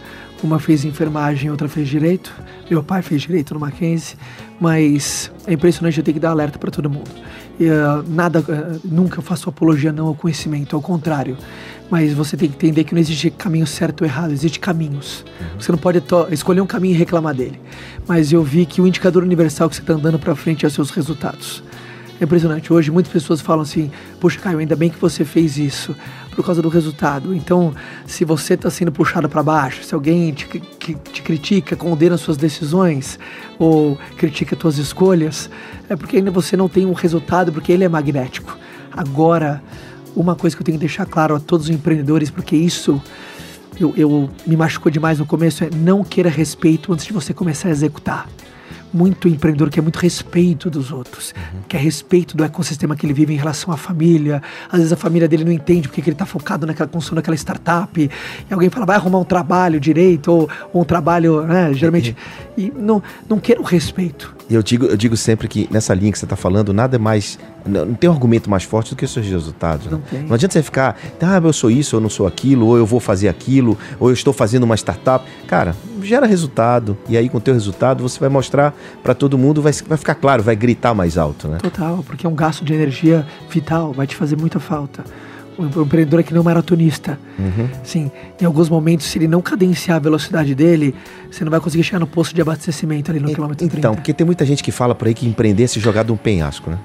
Uma 0.44 0.60
fez 0.60 0.84
enfermagem, 0.86 1.52
outra 1.52 1.68
fez 1.68 1.88
direito. 1.88 2.34
Meu 2.70 2.84
pai 2.84 3.04
fez 3.04 3.22
direito 3.24 3.54
no 3.54 3.60
Mackenzie. 3.60 4.16
Mas 4.60 5.32
é 5.46 5.54
impressionante, 5.54 5.98
eu 5.98 6.04
tenho 6.04 6.14
que 6.16 6.20
dar 6.20 6.32
alerta 6.32 6.58
pra 6.60 6.72
todo 6.72 6.90
mundo. 6.90 7.10
eh, 7.60 8.04
nada, 8.08 8.44
eh, 8.48 8.80
nunca 8.84 9.22
faço 9.22 9.50
apologia 9.50 9.92
não 9.92 10.08
ao 10.08 10.16
conhecimento, 10.16 10.76
ao 10.76 10.82
contrário. 10.82 11.38
Mas 11.92 12.14
você 12.14 12.38
tem 12.38 12.48
que 12.50 12.56
entender 12.56 12.86
que 12.86 12.94
não 12.94 13.02
existe 13.02 13.30
caminho 13.30 13.68
certo 13.68 14.02
ou 14.02 14.08
errado, 14.08 14.32
existe 14.32 14.62
caminhos. 14.62 15.26
Você 15.60 15.74
não 15.74 15.78
pode 15.78 16.02
escolher 16.32 16.62
um 16.62 16.66
caminho 16.66 16.96
e 16.96 16.98
reclamar 16.98 17.36
dele. 17.36 17.60
Mas 18.08 18.32
eu 18.32 18.42
vi 18.42 18.66
que 18.66 18.80
o 18.82 18.88
indicador 18.88 19.22
universal 19.24 19.70
que 19.70 19.76
você 19.76 19.82
está 19.82 19.94
andando 19.94 20.18
para 20.18 20.34
frente 20.34 20.64
é 20.64 20.68
os 20.70 20.74
seus 20.74 20.90
resultados. 20.90 21.62
É 22.20 22.24
impressionante. 22.24 22.72
Hoje 22.72 22.90
muitas 22.92 23.12
pessoas 23.12 23.42
falam 23.42 23.64
assim: 23.64 23.92
Poxa, 24.22 24.40
Caio, 24.40 24.60
ainda 24.60 24.76
bem 24.76 24.90
que 24.90 24.98
você 24.98 25.26
fez 25.26 25.58
isso 25.58 25.94
por 26.34 26.46
causa 26.46 26.62
do 26.62 26.70
resultado. 26.70 27.36
Então, 27.36 27.74
se 28.06 28.24
você 28.24 28.54
está 28.54 28.70
sendo 28.70 28.92
puxado 28.92 29.28
para 29.28 29.44
baixo, 29.44 29.84
se 29.84 29.94
alguém 29.94 30.32
te, 30.32 30.46
que- 30.48 30.94
te 30.96 31.22
critica, 31.22 31.76
condena 31.76 32.16
suas 32.18 32.38
decisões 32.38 33.20
ou 33.60 33.98
critica 34.16 34.56
suas 34.58 34.78
escolhas, 34.78 35.50
é 35.90 35.96
porque 35.98 36.18
ainda 36.18 36.32
você 36.32 36.56
não 36.56 36.70
tem 36.70 36.86
um 36.86 36.94
resultado, 36.94 37.52
porque 37.52 37.70
ele 37.74 37.84
é 37.84 37.90
magnético. 37.90 38.58
Agora, 38.96 39.62
uma 40.16 40.36
coisa 40.36 40.56
que 40.56 40.62
eu 40.62 40.66
tenho 40.66 40.78
que 40.78 40.86
deixar 40.86 41.06
claro 41.06 41.36
a 41.36 41.40
todos 41.40 41.68
os 41.68 41.76
empreendedores, 41.76 42.30
porque 42.30 42.56
isso 42.56 43.02
eu, 43.80 43.94
eu 43.98 44.30
me 44.46 44.56
machucou 44.56 44.92
demais 44.92 45.20
no 45.20 45.26
começo, 45.26 45.64
é 45.64 45.70
não 45.74 46.04
queira 46.04 46.30
respeito 46.30 46.94
antes 46.94 47.06
de 47.06 47.14
você 47.14 47.34
começar 47.34 47.70
a 47.70 47.72
executar 47.72 48.28
muito 48.94 49.28
empreendedor 49.28 49.70
quer 49.70 49.82
muito 49.82 49.98
respeito 49.98 50.70
dos 50.70 50.92
outros, 50.92 51.34
quer 51.68 51.80
respeito 51.80 52.36
do 52.36 52.44
ecossistema 52.44 52.96
que 52.96 53.06
ele 53.06 53.14
vive 53.14 53.34
em 53.34 53.38
relação 53.38 53.74
à 53.74 53.78
família. 53.78 54.42
Às 54.70 54.80
vezes 54.80 54.94
a 54.94 54.98
família 54.98 55.28
dele 55.28 55.46
não 55.46 55.52
entende 55.52 55.88
porque 55.88 56.02
que 56.02 56.10
ele 56.10 56.16
está 56.16 56.26
focado 56.26 56.66
naquela 56.66 56.88
construção 56.90 57.16
daquela 57.16 57.36
startup. 57.36 58.00
E 58.00 58.54
alguém 58.54 58.70
fala, 58.70 58.86
vai 58.86 58.96
arrumar 58.96 59.20
um 59.20 59.24
trabalho 59.24 59.80
direito, 59.80 60.32
ou, 60.32 60.50
ou 60.74 60.82
um 60.82 60.86
trabalho, 60.86 61.44
né, 61.44 61.74
geralmente. 61.74 62.16
E 62.58 62.72
não, 62.76 63.02
não 63.30 63.40
queira 63.40 63.62
o 63.62 63.64
respeito. 63.64 64.36
E 64.50 64.54
eu 64.54 64.62
digo, 64.62 64.86
eu 64.86 64.98
digo 64.98 65.16
sempre 65.16 65.48
que 65.48 65.68
nessa 65.72 65.94
linha 65.94 66.12
que 66.12 66.20
você 66.20 66.26
está 66.26 66.36
falando, 66.36 66.74
nada 66.74 66.98
é 66.98 67.00
mais. 67.00 67.40
Não, 67.66 67.86
não 67.86 67.94
tem 67.94 68.10
um 68.10 68.14
argumento 68.14 68.50
mais 68.50 68.64
forte 68.64 68.90
do 68.90 68.98
que 68.98 69.06
os 69.06 69.12
seus 69.12 69.26
resultados. 69.26 69.86
né? 69.86 69.92
Não 69.94 70.02
tem. 70.02 70.24
Não 70.24 70.34
adianta 70.34 70.54
você 70.54 70.62
ficar, 70.62 70.98
ah, 71.22 71.42
eu 71.42 71.54
sou 71.54 71.72
isso, 71.72 71.96
eu 71.96 72.02
não 72.02 72.10
sou 72.10 72.28
aquilo, 72.28 72.66
ou 72.68 72.78
eu 72.78 72.86
vou 72.86 73.00
fazer 73.00 73.30
aquilo, 73.30 73.78
ou 74.00 74.10
eu 74.10 74.14
estou 74.14 74.34
fazendo 74.34 74.64
uma 74.64 74.76
startup. 74.76 75.26
Cara, 75.48 75.74
gera 76.02 76.26
resultado. 76.26 76.98
E 77.08 77.16
aí, 77.16 77.30
com 77.30 77.38
o 77.38 77.42
teu 77.42 77.54
resultado, 77.54 78.02
você 78.02 78.20
vai 78.20 78.28
mostrar 78.28 78.74
para 79.04 79.14
todo 79.14 79.38
mundo, 79.38 79.62
vai, 79.62 79.72
vai 79.88 79.98
ficar 79.98 80.16
claro, 80.16 80.42
vai 80.44 80.56
gritar 80.56 80.94
mais 80.94 81.18
alto, 81.18 81.48
né? 81.48 81.58
Total, 81.62 82.04
porque 82.06 82.26
é 82.26 82.30
um 82.30 82.36
gasto 82.36 82.64
de 82.66 82.74
energia 82.74 83.26
vital, 83.50 83.92
vai 83.94 84.06
te 84.08 84.16
fazer 84.16 84.38
muita 84.38 84.60
falta. 84.60 85.04
O 85.58 85.66
empre- 85.66 85.80
o 85.80 85.84
empreendedor 85.84 86.20
é 86.22 86.24
que 86.24 86.32
nem 86.34 86.40
um 86.42 86.44
maratonista. 86.46 87.20
Sim, 87.84 88.10
em 88.40 88.46
alguns 88.46 88.70
momentos, 88.70 89.06
se 89.06 89.18
ele 89.18 89.28
não 89.28 89.42
cadenciar 89.42 89.98
a 89.98 90.00
velocidade 90.00 90.56
dele, 90.56 90.96
você 91.30 91.44
não 91.44 91.52
vai 91.52 91.60
conseguir 91.60 91.84
chegar 91.84 92.00
no 92.00 92.08
posto 92.08 92.34
de 92.34 92.42
abastecimento 92.42 93.12
ali 93.12 93.20
no 93.20 93.28
quilômetro 93.34 93.68
30. 93.68 93.78
Então, 93.78 93.94
porque 93.96 94.14
tem 94.14 94.26
muita 94.26 94.46
gente 94.46 94.64
que 94.64 94.72
fala 94.72 94.96
por 94.96 95.08
aí 95.08 95.14
que 95.14 95.28
empreender 95.28 95.64
é 95.64 95.68
se 95.68 95.80
jogar 95.80 96.04
de 96.04 96.12
um 96.12 96.18
penhasco, 96.18 96.70
né? 96.70 96.78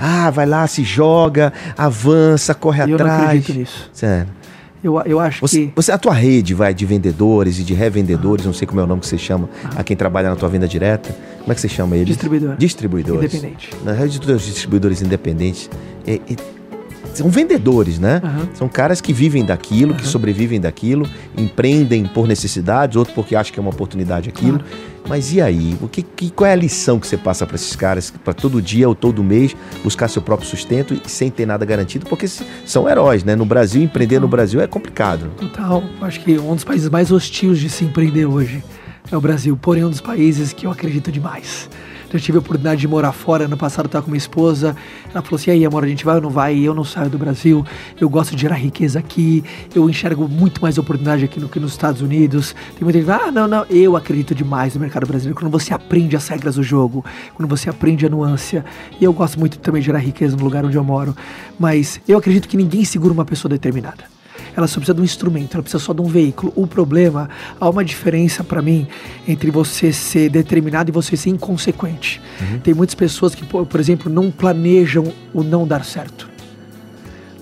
Ah, 0.00 0.30
vai 0.30 0.46
lá, 0.46 0.64
se 0.68 0.84
joga, 0.84 1.52
avança, 1.76 2.54
corre 2.54 2.78
E 2.86 2.90
eu 2.92 2.98
não 2.98 3.04
atrás. 3.06 3.22
acredito 3.24 3.52
nisso. 3.58 3.90
Sério. 3.92 4.28
Eu, 4.82 5.00
eu 5.02 5.20
acho 5.20 5.40
Você, 5.40 5.66
que. 5.66 5.72
você- 5.76 5.92
a 5.92 5.98
tua 5.98 6.12
rede 6.12 6.54
vai 6.54 6.74
de 6.74 6.84
vendedores 6.84 7.58
e 7.58 7.62
de 7.62 7.72
revendedores, 7.72 8.44
não 8.44 8.52
sei 8.52 8.66
como 8.66 8.80
é 8.80 8.84
o 8.84 8.86
nome 8.86 9.00
que 9.00 9.06
você 9.06 9.16
chama, 9.18 9.48
a 9.76 9.84
quem 9.84 9.96
trabalha 9.96 10.28
na 10.30 10.36
tua 10.36 10.48
venda 10.48 10.66
direta. 10.66 11.14
Como 11.40 11.52
é 11.52 11.54
que 11.54 11.60
você 11.60 11.68
chama 11.68 11.94
eles? 11.96 12.08
Distribuidor. 12.08 12.56
Distribuidores. 12.56 13.32
Independente. 13.34 13.70
Na 13.84 13.92
rede 13.92 14.18
dos 14.18 14.42
distribuidores 14.44 15.00
independentes. 15.02 15.70
é- 16.06 16.14
é- 16.14 16.36
são 17.14 17.28
vendedores, 17.28 17.98
né? 17.98 18.20
Aham. 18.24 18.48
São 18.54 18.68
caras 18.68 19.00
que 19.00 19.12
vivem 19.12 19.44
daquilo, 19.44 19.94
que 19.94 20.06
sobrevivem 20.06 20.60
daquilo, 20.60 21.08
empreendem 21.36 22.04
por 22.06 22.26
necessidades, 22.26 22.96
outro 22.96 23.14
porque 23.14 23.34
acham 23.36 23.52
que 23.52 23.58
é 23.58 23.62
uma 23.62 23.70
oportunidade 23.70 24.28
aquilo. 24.28 24.60
Mas 25.08 25.32
e 25.32 25.40
aí? 25.40 25.76
O 25.82 25.88
que, 25.88 26.02
que- 26.02 26.30
qual 26.30 26.48
é 26.48 26.52
a 26.52 26.56
lição 26.56 26.98
que 27.00 27.06
você 27.06 27.16
passa 27.16 27.44
para 27.44 27.56
esses 27.56 27.74
caras, 27.74 28.12
para 28.24 28.32
todo 28.32 28.62
dia 28.62 28.88
ou 28.88 28.94
todo 28.94 29.22
mês 29.22 29.54
buscar 29.82 30.06
seu 30.08 30.22
próprio 30.22 30.48
sustento 30.48 30.94
e 30.94 31.10
sem 31.10 31.28
ter 31.30 31.44
nada 31.44 31.64
garantido? 31.64 32.06
Porque 32.06 32.26
são 32.64 32.88
heróis, 32.88 33.24
né? 33.24 33.34
No 33.34 33.44
Brasil, 33.44 33.82
empreender 33.82 34.20
no 34.20 34.28
Brasil 34.28 34.60
é 34.60 34.66
complicado. 34.66 35.30
Total. 35.38 35.82
Acho 36.00 36.20
que 36.20 36.38
um 36.38 36.54
dos 36.54 36.64
países 36.64 36.88
mais 36.88 37.10
hostis 37.10 37.58
de 37.58 37.68
se 37.68 37.84
empreender 37.84 38.26
hoje 38.26 38.62
é 39.10 39.16
o 39.16 39.20
Brasil, 39.20 39.56
porém 39.60 39.84
um 39.84 39.90
dos 39.90 40.00
países 40.00 40.52
que 40.52 40.66
eu 40.66 40.70
acredito 40.70 41.10
demais. 41.10 41.68
Eu 42.12 42.20
tive 42.20 42.36
a 42.36 42.40
oportunidade 42.40 42.80
de 42.80 42.88
morar 42.88 43.12
fora. 43.12 43.44
Ano 43.44 43.56
passado 43.56 43.86
eu 43.86 43.88
estava 43.88 44.04
com 44.04 44.10
minha 44.10 44.18
esposa. 44.18 44.76
Ela 45.10 45.22
falou 45.22 45.36
assim: 45.36 45.50
aí, 45.50 45.64
amor, 45.64 45.84
a 45.84 45.88
gente 45.88 46.04
vai 46.04 46.16
ou 46.16 46.20
não 46.20 46.30
vai? 46.30 46.58
Eu 46.58 46.74
não 46.74 46.84
saio 46.84 47.08
do 47.08 47.16
Brasil. 47.16 47.64
Eu 48.00 48.08
gosto 48.08 48.36
de 48.36 48.42
gerar 48.42 48.56
riqueza 48.56 48.98
aqui. 48.98 49.42
Eu 49.74 49.88
enxergo 49.88 50.28
muito 50.28 50.60
mais 50.60 50.76
oportunidade 50.76 51.24
aqui 51.24 51.40
do 51.40 51.48
que 51.48 51.58
nos 51.58 51.72
Estados 51.72 52.02
Unidos. 52.02 52.54
Tem 52.76 52.82
muita 52.82 52.98
gente 52.98 53.08
que 53.08 53.12
fala: 53.12 53.28
ah, 53.28 53.32
não, 53.32 53.48
não. 53.48 53.64
Eu 53.70 53.96
acredito 53.96 54.34
demais 54.34 54.74
no 54.74 54.80
mercado 54.80 55.06
brasileiro. 55.06 55.38
Quando 55.38 55.50
você 55.50 55.72
aprende 55.72 56.14
as 56.14 56.28
regras 56.28 56.56
do 56.56 56.62
jogo, 56.62 57.04
quando 57.34 57.48
você 57.48 57.70
aprende 57.70 58.04
a 58.04 58.10
nuance. 58.10 58.62
E 59.00 59.04
eu 59.04 59.12
gosto 59.12 59.38
muito 59.38 59.58
também 59.58 59.80
de 59.80 59.86
gerar 59.86 60.00
riqueza 60.00 60.36
no 60.36 60.44
lugar 60.44 60.64
onde 60.64 60.76
eu 60.76 60.84
moro. 60.84 61.16
Mas 61.58 62.00
eu 62.06 62.18
acredito 62.18 62.48
que 62.48 62.56
ninguém 62.56 62.84
segura 62.84 63.12
uma 63.12 63.24
pessoa 63.24 63.48
determinada 63.48 64.11
ela 64.56 64.66
só 64.66 64.76
precisa 64.76 64.94
de 64.94 65.00
um 65.00 65.04
instrumento, 65.04 65.54
ela 65.54 65.62
precisa 65.62 65.82
só 65.82 65.92
de 65.92 66.00
um 66.00 66.06
veículo. 66.06 66.52
O 66.54 66.66
problema, 66.66 67.28
há 67.58 67.68
uma 67.68 67.84
diferença 67.84 68.44
para 68.44 68.62
mim 68.62 68.86
entre 69.26 69.50
você 69.50 69.92
ser 69.92 70.28
determinado 70.28 70.90
e 70.90 70.92
você 70.92 71.16
ser 71.16 71.30
inconsequente. 71.30 72.20
Tem 72.62 72.74
muitas 72.74 72.94
pessoas 72.94 73.34
que, 73.34 73.44
por 73.44 73.66
por 73.66 73.80
exemplo, 73.80 74.12
não 74.12 74.30
planejam 74.30 75.12
o 75.32 75.42
não 75.42 75.66
dar 75.66 75.82
certo. 75.82 76.28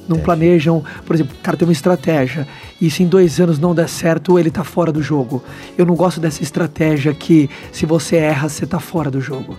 Não 0.06 0.18
planejam, 0.18 0.84
por 1.04 1.14
exemplo, 1.14 1.36
o 1.38 1.42
cara 1.42 1.56
tem 1.56 1.66
uma 1.66 1.72
estratégia 1.72 2.46
e 2.80 2.90
se 2.90 3.02
em 3.02 3.06
dois 3.06 3.40
anos 3.40 3.58
não 3.58 3.74
der 3.74 3.88
certo, 3.88 4.38
ele 4.38 4.50
tá 4.50 4.64
fora 4.64 4.92
do 4.92 5.02
jogo. 5.02 5.42
Eu 5.76 5.84
não 5.84 5.94
gosto 5.96 6.20
dessa 6.20 6.42
estratégia 6.42 7.12
que 7.12 7.50
se 7.72 7.86
você 7.86 8.16
erra, 8.16 8.48
você 8.48 8.64
tá 8.66 8.80
fora 8.80 9.10
do 9.10 9.20
jogo. 9.20 9.58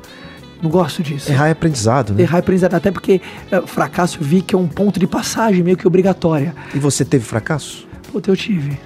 Não 0.61 0.69
gosto 0.69 1.01
disso. 1.01 1.31
Errar 1.31 1.47
é 1.47 1.51
aprendizado, 1.51 2.13
né? 2.13 2.21
Errar 2.23 2.37
é 2.37 2.39
aprendizado. 2.39 2.73
Até 2.75 2.91
porque 2.91 3.19
eh, 3.51 3.61
fracasso 3.65 4.19
eu 4.19 4.23
vi 4.23 4.41
que 4.41 4.53
é 4.53 4.57
um 4.57 4.67
ponto 4.67 4.99
de 4.99 5.07
passagem 5.07 5.63
meio 5.63 5.75
que 5.77 5.87
obrigatória. 5.87 6.53
E 6.73 6.79
você 6.79 7.03
teve 7.03 7.23
fracasso? 7.25 7.87
Puta, 8.11 8.29
eu 8.29 8.35
tive. 8.35 8.77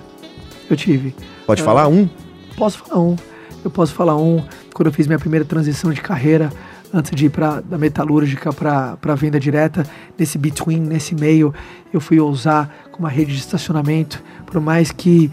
Eu 0.69 0.75
tive. 0.77 1.13
Pode 1.45 1.61
É. 1.61 1.65
falar 1.65 1.87
um? 1.87 2.07
Posso 2.55 2.77
falar 2.79 3.01
um. 3.01 3.15
Eu 3.63 3.69
posso 3.71 3.93
falar 3.93 4.15
um. 4.15 4.41
Quando 4.73 4.87
eu 4.87 4.93
fiz 4.93 5.05
minha 5.07 5.19
primeira 5.19 5.43
transição 5.45 5.91
de 5.91 5.99
carreira, 6.01 6.49
antes 6.93 7.11
de 7.11 7.25
ir 7.25 7.29
pra, 7.29 7.59
da 7.61 7.77
metalúrgica 7.77 8.53
para 8.53 8.97
a 9.01 9.15
venda 9.15 9.39
direta, 9.39 9.85
nesse 10.17 10.37
between, 10.37 10.79
nesse 10.79 11.13
meio, 11.13 11.53
eu 11.91 11.99
fui 11.99 12.19
ousar 12.19 12.69
com 12.91 12.99
uma 12.99 13.09
rede 13.09 13.33
de 13.33 13.39
estacionamento. 13.39 14.23
Por 14.45 14.61
mais 14.61 14.91
que 14.91 15.29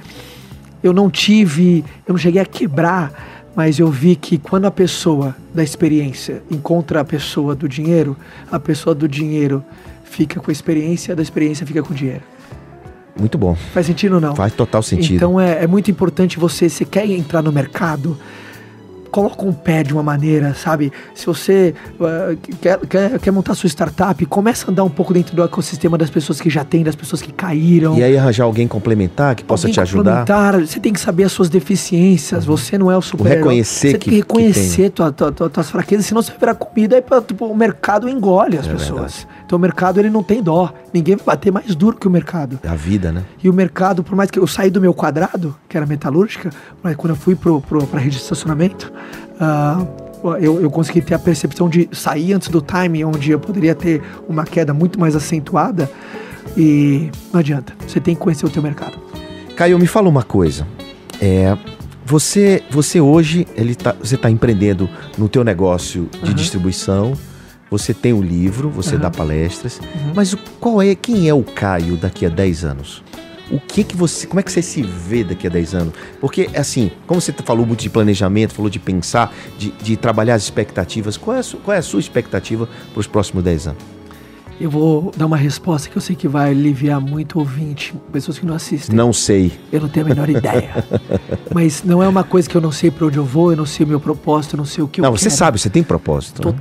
eu 0.83 0.93
não 0.93 1.09
tive, 1.11 1.85
eu 2.07 2.13
não 2.13 2.19
cheguei 2.19 2.41
a 2.41 2.45
quebrar, 2.47 3.13
mas 3.55 3.79
eu 3.79 3.91
vi 3.91 4.17
que 4.17 4.39
quando 4.39 4.67
a 4.67 4.71
pessoa 4.71 5.37
da 5.55 5.63
experiência 5.63 6.43
encontra 6.51 7.01
a 7.01 7.05
pessoa 7.05 7.55
do 7.55 7.69
dinheiro, 7.69 8.17
a 8.51 8.59
pessoa 8.59 8.95
do 8.95 9.07
dinheiro 9.07 9.65
fica 10.05 10.41
com 10.41 10.51
a 10.51 10.53
experiência, 10.53 11.13
a 11.13 11.15
da 11.15 11.23
experiência 11.23 11.67
fica 11.67 11.83
com 11.83 11.93
o 11.93 11.97
dinheiro. 11.97 12.23
Muito 13.19 13.37
bom. 13.37 13.55
Faz 13.75 13.87
sentido 13.87 14.15
ou 14.15 14.21
não? 14.21 14.35
Faz 14.35 14.55
total 14.55 14.83
sentido. 14.83 15.17
Então 15.17 15.41
é, 15.41 15.65
é 15.65 15.67
muito 15.67 15.91
importante 15.91 16.39
você, 16.39 16.69
se 16.69 16.85
quer 16.85 17.09
entrar 17.09 17.43
no 17.43 17.53
mercado, 17.53 18.19
coloca 19.13 19.45
um 19.45 19.53
pé 19.53 19.83
de 19.85 19.93
uma 19.93 20.03
maneira, 20.03 20.55
sabe? 20.55 20.91
Se 21.15 21.27
você 21.27 21.75
uh, 22.01 22.37
quer, 22.61 22.79
quer, 22.87 23.19
quer 23.21 23.31
montar 23.31 23.55
sua 23.55 23.69
startup, 23.69 24.25
começa 24.27 24.67
a 24.67 24.71
andar 24.73 24.83
um 24.85 24.91
pouco 24.91 25.13
dentro 25.15 25.37
do 25.37 25.43
ecossistema 25.45 25.97
das 25.99 26.11
pessoas 26.11 26.41
que 26.41 26.49
já 26.51 26.65
tem, 26.65 26.83
das 26.83 26.97
pessoas 26.97 27.21
que 27.23 27.31
caíram. 27.31 27.97
E 27.99 28.03
aí 28.03 28.17
arranjar 28.17 28.45
alguém 28.45 28.67
complementar 28.67 29.35
que 29.37 29.45
possa 29.45 29.67
Alguém 29.67 29.75
te 29.75 29.81
ajudar. 29.81 30.27
complementar, 30.27 30.67
Você 30.67 30.81
tem 30.81 30.93
que 30.93 30.99
saber 31.01 31.25
as 31.25 31.33
suas 31.33 31.49
deficiências. 31.51 32.45
Você 32.47 32.79
não 32.79 32.91
é 32.91 32.97
o 32.97 33.03
super 33.03 33.37
reconhecer 33.37 33.91
Você 33.93 33.99
que- 33.99 34.11
tem 34.11 34.21
que 34.21 34.27
que 34.27 34.35
tem, 34.35 34.47
reconhecer 34.47 34.91
tua, 34.91 35.13
tua, 35.13 35.31
tua, 35.31 35.51
tuas 35.51 35.71
fraquezas, 35.71 36.07
senão 36.07 36.23
você 36.23 36.31
vai 36.31 36.41
virar 36.41 36.55
comida 36.55 36.97
e 36.99 37.21
tipo, 37.21 37.45
o 37.47 37.57
mercado 37.57 38.09
engole 38.09 38.57
as 38.59 38.67
É 38.67 38.73
pessoas. 38.73 39.27
Então 39.53 39.59
o 39.59 39.61
mercado 39.61 40.01
ele 40.01 40.09
não 40.09 40.23
tem 40.23 40.43
dó. 40.43 40.73
Ninguém 40.95 41.15
vai 41.15 41.27
bater 41.27 41.53
mais 41.53 41.75
duro 41.75 41.99
que 41.99 42.09
o 42.09 42.11
mercado. 42.11 42.59
A 42.67 42.75
vida, 42.75 43.13
né? 43.13 43.23
E 43.45 43.51
o 43.51 43.53
mercado, 43.53 44.03
por 44.03 44.17
mais 44.17 44.31
que 44.31 44.39
eu 44.39 44.47
saí 44.47 44.71
do 44.71 44.81
meu 44.81 44.95
quadrado, 44.95 45.55
que 45.69 45.77
era 45.77 45.85
metalúrgica, 45.85 46.49
mas 46.83 46.97
quando 46.97 47.11
eu 47.11 47.17
fui 47.17 47.35
pro, 47.35 47.61
pro, 47.61 47.87
pra 47.87 48.01
rede 48.01 48.17
de 48.17 48.23
estacionamento, 48.23 48.91
ah, 49.39 49.85
eu, 50.41 50.59
eu 50.59 50.71
consegui 50.71 51.03
ter 51.03 51.13
a 51.13 51.19
percepção 51.19 51.69
de 51.69 51.87
sair 51.93 52.33
antes 52.33 52.49
do 52.49 52.63
time, 52.63 53.05
onde 53.05 53.31
eu 53.31 53.39
poderia 53.39 53.75
ter 53.75 54.03
uma 54.27 54.45
queda 54.45 54.73
muito 54.73 54.99
mais 54.99 55.15
acentuada. 55.15 55.91
E 56.57 57.11
não 57.31 57.41
adianta, 57.41 57.75
você 57.87 58.01
tem 58.01 58.15
que 58.15 58.23
conhecer 58.23 58.47
o 58.47 58.49
teu 58.49 58.63
mercado. 58.63 58.95
Caio, 59.55 59.79
me 59.79 59.87
fala 59.87 60.09
uma 60.09 60.23
coisa. 60.23 60.67
É, 61.21 61.59
você, 62.07 62.63
você 62.71 63.03
hoje, 63.03 63.47
ele 63.55 63.75
tá, 63.75 63.95
você 64.03 64.15
está 64.15 64.31
empreendendo 64.31 64.89
no 65.19 65.29
teu 65.29 65.45
negócio 65.45 66.09
de 66.23 66.29
Aham. 66.29 66.35
distribuição. 66.37 67.13
Você 67.73 67.95
tem 67.95 68.13
o 68.13 68.21
livro, 68.21 68.69
você 68.69 68.97
Aham. 68.97 69.01
dá 69.05 69.11
palestras. 69.11 69.79
Uhum. 69.79 70.13
Mas 70.15 70.37
qual 70.61 70.83
é, 70.83 70.95
quem 70.95 71.27
é 71.27 71.33
o 71.33 71.43
Caio 71.43 71.97
daqui 71.97 72.27
a 72.27 72.29
10 72.29 72.67
anos? 72.67 73.03
O 73.51 73.59
que 73.59 73.83
que 73.83 73.97
você, 73.97 74.27
como 74.27 74.41
é 74.41 74.43
que 74.43 74.53
você 74.53 74.61
se 74.61 74.83
vê 74.83 75.25
daqui 75.25 75.47
a 75.47 75.51
10 75.51 75.75
anos? 75.77 75.95
Porque, 76.21 76.51
assim, 76.55 76.91
como 77.07 77.19
você 77.19 77.33
falou 77.33 77.65
muito 77.65 77.81
de 77.81 77.89
planejamento, 77.89 78.53
falou 78.53 78.69
de 78.69 78.79
pensar, 78.79 79.35
de, 79.59 79.71
de 79.83 79.97
trabalhar 79.97 80.35
as 80.35 80.43
expectativas, 80.43 81.17
qual 81.17 81.35
é 81.35 81.41
a, 81.41 81.45
qual 81.65 81.75
é 81.75 81.79
a 81.79 81.83
sua 81.83 81.99
expectativa 81.99 82.69
para 82.93 83.01
os 83.01 83.07
próximos 83.07 83.43
10 83.43 83.69
anos? 83.69 83.83
Eu 84.61 84.69
vou 84.69 85.11
dar 85.17 85.25
uma 85.25 85.39
resposta 85.39 85.89
que 85.89 85.97
eu 85.97 86.03
sei 86.03 86.15
que 86.15 86.29
vai 86.29 86.51
aliviar 86.51 87.01
muito 87.01 87.39
ouvinte, 87.39 87.95
pessoas 88.13 88.39
que 88.39 88.45
não 88.45 88.55
assistem. 88.55 88.95
Não 88.95 89.15
sei. 89.15 89.51
Eu 89.73 89.81
não 89.81 89.89
tenho 89.89 90.05
a 90.05 90.09
menor 90.11 90.29
ideia. 90.29 90.85
Mas 91.55 91.83
não 91.83 92.03
é 92.03 92.07
uma 92.07 92.23
coisa 92.23 92.47
que 92.51 92.55
eu 92.55 92.61
não 92.61 92.71
sei 92.71 92.91
para 92.91 93.07
onde 93.07 93.17
eu 93.17 93.25
vou, 93.25 93.51
eu 93.51 93.57
não 93.57 93.67
sei 93.67 93.87
o 93.87 93.89
meu 93.89 93.99
propósito, 93.99 94.57
eu 94.57 94.59
não 94.59 94.67
sei 94.67 94.85
o 94.85 94.89
que 94.89 95.01
eu 95.01 95.05
Não, 95.05 95.11
você 95.11 95.31
sabe, 95.31 95.59
você 95.59 95.71
tem 95.71 95.83
propósito. 95.83 96.47
né? 96.47 96.55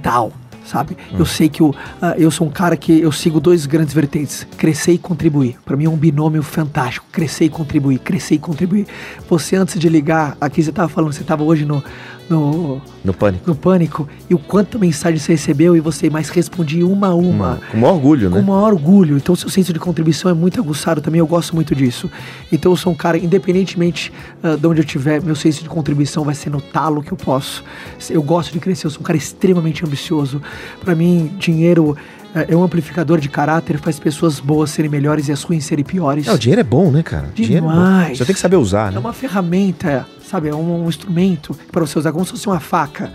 Sabe? 0.66 0.96
Eu 1.18 1.26
sei 1.26 1.50
que 1.50 1.62
eu, 1.62 1.76
ah, 2.02 2.16
eu 2.18 2.30
sou 2.30 2.48
um 2.48 2.50
cara 2.50 2.78
que 2.78 3.02
eu 3.02 3.12
sigo 3.12 3.40
dois 3.40 3.66
grandes 3.66 3.94
vertentes: 3.94 4.48
crescer 4.58 4.94
e 4.94 4.98
contribuir. 4.98 5.58
Para 5.66 5.76
mim 5.76 5.86
é 5.86 5.90
um 5.90 5.98
binômio 5.98 6.44
fantástico: 6.44 7.06
crescer 7.12 7.46
e 7.46 7.50
contribuir, 7.50 8.00
crescer 8.00 8.36
e 8.36 8.40
contribuir. 8.40 8.88
Você, 9.30 9.56
antes 9.56 9.80
de 9.80 9.90
ligar, 9.90 10.38
aqui 10.40 10.62
você 10.62 10.72
tava 10.72 10.88
falando, 10.88 11.14
você 11.14 11.24
tava 11.24 11.44
hoje 11.44 11.66
no. 11.66 11.84
No 12.30 12.82
No 13.04 13.14
pânico. 13.14 13.44
no 13.48 13.56
pânico 13.56 14.08
e 14.30 14.34
o 14.34 14.40
quanto 14.40 14.80
mensagem 14.80 15.20
você 15.20 15.34
recebeu 15.34 15.76
e 15.76 15.80
você 15.80 16.10
mais 16.10 16.30
respondia 16.30 16.86
uma 16.88 17.08
a 17.08 17.16
uma. 17.16 17.30
Uma- 17.32 17.60
com 17.72 17.78
maior 17.78 17.94
orgulho, 17.96 18.30
Com 18.30 18.36
né? 18.38 18.42
o 18.42 18.46
maior 18.48 18.74
orgulho. 18.74 19.18
Então, 19.18 19.36
seu 19.36 19.50
senso 19.50 19.74
de 19.74 19.80
contribuição 19.80 20.30
é 20.32 20.34
muito 20.34 20.60
aguçado 20.60 21.02
também. 21.02 21.20
Eu 21.20 21.28
gosto 21.28 21.54
muito 21.56 21.76
disso. 21.76 22.10
Então, 22.52 22.72
eu 22.72 22.76
sou 22.78 22.92
um 22.94 22.96
cara, 22.96 23.18
independentemente 23.18 24.12
ah, 24.44 24.56
de 24.56 24.66
onde 24.68 24.80
eu 24.82 24.86
estiver, 24.86 25.22
meu 25.22 25.36
senso 25.36 25.64
de 25.64 25.70
contribuição 25.70 26.24
vai 26.24 26.36
ser 26.36 26.50
no 26.50 26.62
talo 26.62 27.02
que 27.02 27.12
eu 27.12 27.18
posso. 27.18 27.64
Eu 28.10 28.22
gosto 28.24 28.52
de 28.54 28.60
crescer. 28.60 28.86
Eu 28.88 28.92
sou 28.92 29.02
um 29.02 29.04
cara 29.04 29.18
extremamente 29.18 29.84
ambicioso. 29.86 30.42
Para 30.84 30.96
mim, 30.96 31.32
dinheiro 31.38 31.98
ah, 32.34 32.46
é 32.48 32.56
um 32.56 32.64
amplificador 32.64 33.20
de 33.20 33.28
caráter, 33.28 33.78
faz 33.78 34.00
pessoas 34.00 34.40
boas 34.40 34.70
serem 34.72 34.90
melhores 34.90 35.28
e 35.28 35.32
as 35.34 35.44
ruins 35.44 35.66
serem 35.66 35.84
piores. 35.84 36.28
É, 36.28 36.32
o 36.34 36.38
dinheiro 36.40 36.62
é 36.62 36.64
bom, 36.64 36.90
né, 36.92 37.04
cara? 37.04 37.30
Dinheiro 37.36 37.58
é 37.66 37.68
bom. 37.68 37.74
Demais. 37.74 38.18
Você 38.18 38.26
tem 38.26 38.34
que 38.34 38.40
saber 38.40 38.56
usar, 38.56 38.90
É 38.90 38.92
né? 38.96 39.00
uma 39.00 39.12
ferramenta, 39.12 40.06
sabe? 40.32 40.48
É 40.48 40.56
um, 40.56 40.86
um 40.86 40.90
instrumento 40.90 41.54
para 41.72 41.82
você 41.86 42.00
usar 42.00 42.12
como 42.14 42.24
se 42.26 42.32
fosse 42.32 42.48
uma 42.48 42.60
faca. 42.62 43.12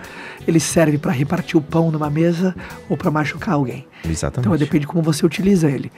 Ele 0.47 0.61
serve 0.61 0.97
para 0.99 1.11
repartir 1.11 1.57
o 1.57 1.61
pão 1.61 1.91
numa 1.91 2.09
mesa 2.09 2.55
ou 2.89 2.97
para 2.97 3.11
machucar 3.11 3.55
alguém. 3.55 3.85
Exatamente. 4.09 4.47
Então 4.47 4.57
depende 4.57 4.81
de 4.83 4.87
como 4.87 5.03
você 5.03 5.27
utiliza 5.27 5.69
ele. 5.69 5.91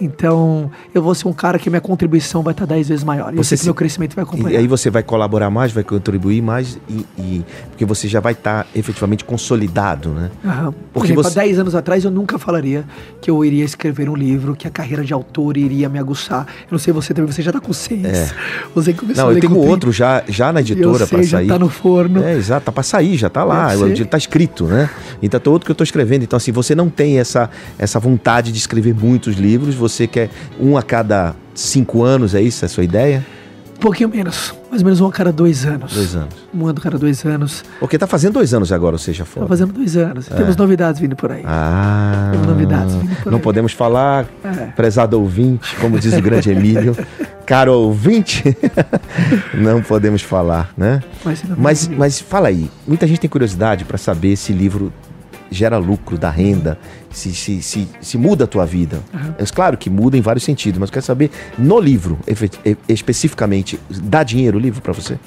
Então 0.00 0.70
eu 0.94 1.02
vou 1.02 1.14
ser 1.14 1.26
um 1.26 1.32
cara 1.32 1.58
que 1.58 1.68
minha 1.70 1.80
contribuição 1.80 2.42
vai 2.42 2.52
estar 2.52 2.66
10 2.66 2.88
vezes 2.88 3.02
maior. 3.04 3.32
E 3.32 3.36
Você 3.36 3.54
que 3.56 3.60
se- 3.60 3.64
meu 3.66 3.74
crescimento 3.74 4.14
vai 4.14 4.22
acompanhar. 4.24 4.52
E 4.52 4.56
aí 4.58 4.66
você 4.68 4.90
vai 4.90 5.02
colaborar 5.02 5.50
mais, 5.50 5.72
vai 5.72 5.82
contribuir 5.82 6.40
mais, 6.42 6.78
e, 6.88 7.04
e- 7.18 7.44
porque 7.70 7.84
você 7.84 8.06
já 8.06 8.20
vai 8.20 8.32
estar 8.32 8.66
efetivamente 8.74 9.24
consolidado, 9.24 10.10
né? 10.10 10.30
Aham. 10.44 10.72
Por 10.72 10.74
Porque 10.92 11.06
exemplo, 11.08 11.22
você- 11.24 11.38
há 11.40 11.42
10 11.42 11.58
anos 11.58 11.74
atrás 11.74 12.04
eu 12.04 12.10
nunca 12.10 12.38
falaria 12.38 12.84
que 13.20 13.30
eu 13.30 13.44
iria 13.44 13.64
escrever 13.64 14.08
um 14.08 14.14
livro, 14.14 14.54
que 14.54 14.68
a 14.68 14.70
carreira 14.70 15.02
de 15.02 15.12
autor 15.14 15.56
iria 15.56 15.88
me 15.88 15.98
aguçar. 15.98 16.46
Eu 16.60 16.68
não 16.72 16.78
sei 16.78 16.92
você 16.92 17.12
também, 17.14 17.32
você 17.32 17.42
já 17.42 17.50
tá 17.52 17.60
com 17.60 17.72
seis. 17.72 18.32
Você 18.74 18.92
começou 18.92 19.24
É. 19.24 19.26
Não, 19.26 19.32
eu 19.32 19.40
tenho 19.40 19.56
outro 19.58 19.90
já, 19.90 20.22
já 20.28 20.52
na 20.52 20.60
editora 20.72 21.06
para 21.06 21.22
já 21.22 21.38
sair. 21.38 21.48
tá 21.48 21.58
no 21.58 21.68
forno. 21.68 22.22
É, 22.22 22.34
exato, 22.34 22.66
tá 22.66 22.72
pra 22.72 22.82
sair, 22.82 23.16
já 23.16 23.28
tá 23.28 23.44
lá, 23.44 23.68
tá 24.10 24.18
escrito, 24.18 24.64
né? 24.64 24.90
Então 25.22 25.40
outro 25.52 25.66
que 25.66 25.70
eu 25.70 25.76
tô 25.76 25.84
escrevendo. 25.84 26.22
Então, 26.22 26.36
assim, 26.36 26.52
você 26.52 26.74
não 26.74 26.88
tem 26.88 27.18
essa, 27.18 27.50
essa 27.78 27.98
vontade 27.98 28.52
de 28.52 28.58
escrever 28.58 28.94
muitos 28.94 29.36
livros, 29.36 29.74
você 29.74 30.06
quer 30.06 30.30
um 30.60 30.76
a 30.76 30.82
cada 30.82 31.34
cinco 31.54 32.02
anos, 32.02 32.34
é 32.34 32.42
isso? 32.42 32.64
É 32.64 32.66
a 32.66 32.68
sua 32.68 32.84
ideia? 32.84 33.24
Um 33.76 33.78
pouquinho 33.78 34.08
menos. 34.08 34.54
Mais 34.70 34.80
ou 34.82 34.86
menos 34.86 35.00
um 35.00 35.06
a 35.06 35.12
cada 35.12 35.30
dois 35.30 35.64
anos. 35.66 35.92
Dois 35.94 36.16
anos. 36.16 36.34
Um 36.52 36.66
ano 36.66 36.78
a 36.78 36.82
cada 36.82 36.98
dois 36.98 37.24
anos. 37.24 37.62
Porque 37.78 37.96
tá 37.98 38.06
fazendo 38.06 38.32
dois 38.34 38.52
anos 38.54 38.72
agora, 38.72 38.94
ou 38.94 38.98
seja, 38.98 39.24
Tá 39.24 39.30
fora. 39.30 39.46
fazendo 39.46 39.72
dois 39.72 39.96
anos. 39.96 40.26
Temos 40.26 40.56
novidades 40.56 41.00
vindo 41.00 41.14
por 41.14 41.30
aí. 41.30 41.42
Ah, 41.46 42.30
Temos 42.32 42.46
novidades 42.46 42.94
vindo 42.94 43.16
por 43.22 43.30
não 43.30 43.38
aí. 43.38 43.44
podemos 43.44 43.72
falar, 43.72 44.26
É. 44.42 44.66
prezado 44.74 45.20
ouvinte, 45.20 45.76
como 45.76 45.98
diz 45.98 46.12
o 46.14 46.22
grande 46.22 46.50
Emílio. 46.50 46.96
Caro 47.46 47.74
ouvinte, 47.74 48.56
não 49.54 49.80
podemos 49.80 50.20
falar, 50.22 50.70
né? 50.76 51.00
Mas, 51.24 51.42
novidade. 51.44 51.90
mas 51.96 52.20
fala 52.20 52.48
aí, 52.48 52.68
muita 52.88 53.06
gente 53.06 53.20
tem 53.20 53.30
curiosidade 53.30 53.84
para 53.84 53.96
saber 53.98 54.36
se 54.36 54.52
livro 54.52 54.92
gera 55.50 55.78
lucro, 55.78 56.18
dá 56.18 56.30
renda, 56.30 56.78
se, 57.10 57.32
se, 57.34 57.62
se, 57.62 57.88
se 58.00 58.18
muda 58.18 58.44
a 58.44 58.46
tua 58.46 58.66
vida. 58.66 59.00
É 59.38 59.44
claro 59.46 59.76
que 59.76 59.88
muda 59.88 60.16
em 60.16 60.20
vários 60.20 60.44
sentidos, 60.44 60.78
mas 60.78 60.90
quero 60.90 61.04
saber, 61.04 61.30
no 61.58 61.78
livro, 61.80 62.18
especificamente, 62.88 63.78
dá 63.88 64.22
dinheiro 64.22 64.58
o 64.58 64.60
livro 64.60 64.80
para 64.80 64.92
você? 64.92 65.18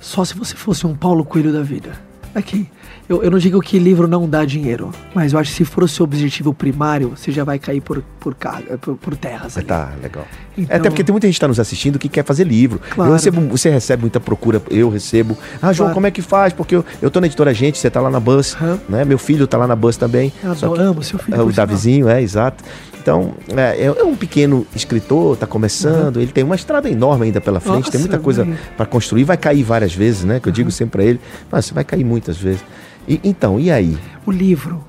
Só 0.00 0.24
se 0.24 0.34
você 0.34 0.54
fosse 0.54 0.86
um 0.86 0.94
Paulo 0.94 1.24
Coelho 1.24 1.52
da 1.52 1.62
vida. 1.62 1.90
Aqui. 2.34 2.68
Eu, 3.08 3.22
eu 3.22 3.30
não 3.30 3.38
digo 3.38 3.60
que 3.60 3.78
livro 3.78 4.08
não 4.08 4.28
dá 4.28 4.44
dinheiro, 4.44 4.90
mas 5.14 5.32
eu 5.32 5.38
acho 5.38 5.50
que 5.52 5.56
se 5.58 5.64
for 5.64 5.84
o 5.84 5.88
seu 5.88 6.02
objetivo 6.04 6.52
primário, 6.52 7.10
você 7.10 7.30
já 7.30 7.44
vai 7.44 7.56
cair 7.58 7.80
por, 7.80 8.02
por, 8.18 8.34
carga, 8.34 8.76
por, 8.78 8.96
por 8.96 9.16
terras. 9.16 9.56
ali. 9.56 9.66
Tá, 9.66 9.92
legal. 10.02 10.26
Então- 10.58 10.74
É, 10.74 10.78
até 10.78 10.88
porque 10.90 11.04
tem 11.04 11.12
muita 11.12 11.26
gente 11.28 11.34
que 11.34 11.36
está 11.38 11.46
nos 11.46 11.60
assistindo 11.60 11.98
que 12.00 12.08
quer 12.08 12.24
fazer 12.24 12.42
livro. 12.44 12.80
Claro. 12.90 13.12
Recebo, 13.12 13.40
você 13.42 13.70
recebe 13.70 14.00
muita 14.02 14.18
procura, 14.18 14.60
eu 14.70 14.90
recebo. 14.90 15.38
Ah, 15.62 15.72
João, 15.72 15.86
Claro. 15.86 15.94
como 15.94 16.06
é 16.08 16.10
que 16.10 16.20
faz? 16.20 16.52
Porque 16.52 16.74
eu, 16.74 16.84
eu 17.00 17.08
tô 17.10 17.20
na 17.20 17.26
editora 17.28 17.54
Gente, 17.54 17.78
você 17.78 17.88
tá 17.88 18.00
lá 18.00 18.10
na 18.10 18.18
Bus, 18.18 18.54
Aham. 18.56 18.80
né? 18.88 19.04
Meu 19.04 19.18
filho 19.18 19.46
tá 19.46 19.56
lá 19.56 19.68
na 19.68 19.76
Bus 19.76 19.96
também. 19.96 20.32
Eu 20.42 20.50
adoro- 20.50 20.80
amo 20.80 21.02
seu 21.04 21.18
filho, 21.18 21.36
É, 21.36 21.42
o. 21.42 21.52
Davizinho, 21.52 22.08
é, 22.08 22.20
exato. 22.20 22.64
Então, 23.00 23.34
é, 23.56 23.84
é 23.84 24.02
um 24.02 24.16
pequeno 24.16 24.66
escritor, 24.74 25.36
tá 25.36 25.46
começando, 25.46 26.20
ele 26.20 26.32
tem 26.32 26.42
uma 26.42 26.56
estrada 26.56 26.90
enorme 26.90 27.26
ainda 27.26 27.40
pela 27.40 27.60
frente, 27.60 27.84
tem 27.88 27.92
Nossa, 27.92 27.98
muita 28.00 28.18
coisa 28.18 28.44
para 28.76 28.84
construir, 28.84 29.22
vai 29.22 29.36
cair 29.36 29.62
várias 29.62 29.94
vezes, 29.94 30.24
né? 30.24 30.40
Que 30.40 30.48
eu 30.48 30.52
digo 30.52 30.72
sempre 30.72 30.90
pra 30.98 31.04
ele, 31.04 31.20
mas 31.52 31.66
você 31.66 31.72
vai 31.72 31.84
cair 31.84 32.02
muitas 32.02 32.36
vezes. 32.36 32.64
E, 33.08 33.20
então, 33.22 33.58
e 33.60 33.70
aí? 33.70 33.96
O 34.24 34.30
livro, 34.30 34.84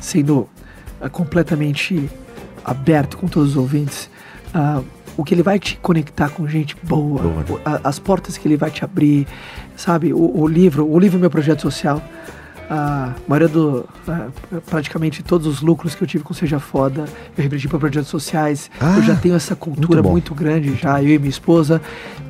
sendo 0.00 0.48
ah, 1.00 1.08
completamente 1.08 2.08
aberto 2.64 3.16
com 3.18 3.26
todos 3.28 3.50
os 3.50 3.56
ouvintes, 3.56 4.10
ah, 4.54 4.80
o 5.16 5.24
que 5.24 5.34
ele 5.34 5.42
vai 5.42 5.58
te 5.58 5.76
conectar 5.76 6.30
com 6.30 6.46
gente 6.48 6.76
boa, 6.82 7.20
Boa, 7.22 7.34
né? 7.40 7.44
a- 7.64 7.80
as 7.88 7.98
portas 7.98 8.38
que 8.38 8.46
ele 8.48 8.56
vai 8.56 8.70
te 8.70 8.84
abrir, 8.84 9.26
sabe? 9.76 10.12
O, 10.14 10.40
o 10.40 10.46
livro, 10.46 10.86
o 10.90 10.98
livro 10.98 11.18
é 11.18 11.20
meu 11.20 11.30
projeto 11.30 11.60
social. 11.62 12.02
A 12.72 13.14
maioria 13.26 13.48
do. 13.48 13.84
ah, 14.06 14.28
praticamente 14.66 15.24
todos 15.24 15.44
os 15.48 15.60
lucros 15.60 15.96
que 15.96 16.04
eu 16.04 16.06
tive 16.06 16.22
com 16.22 16.32
Seja 16.32 16.60
Foda, 16.60 17.04
eu 17.36 17.42
reverti 17.42 17.66
para 17.66 17.80
projetos 17.80 18.08
sociais. 18.08 18.70
Ah, 18.80 18.94
eu 18.96 19.02
já 19.02 19.16
tenho 19.16 19.34
essa 19.34 19.56
cultura 19.56 20.00
muito 20.00 20.10
muito, 20.32 20.34
grande, 20.36 20.76
já, 20.76 21.02
eu 21.02 21.08
e 21.08 21.18
minha 21.18 21.28
esposa. 21.28 21.82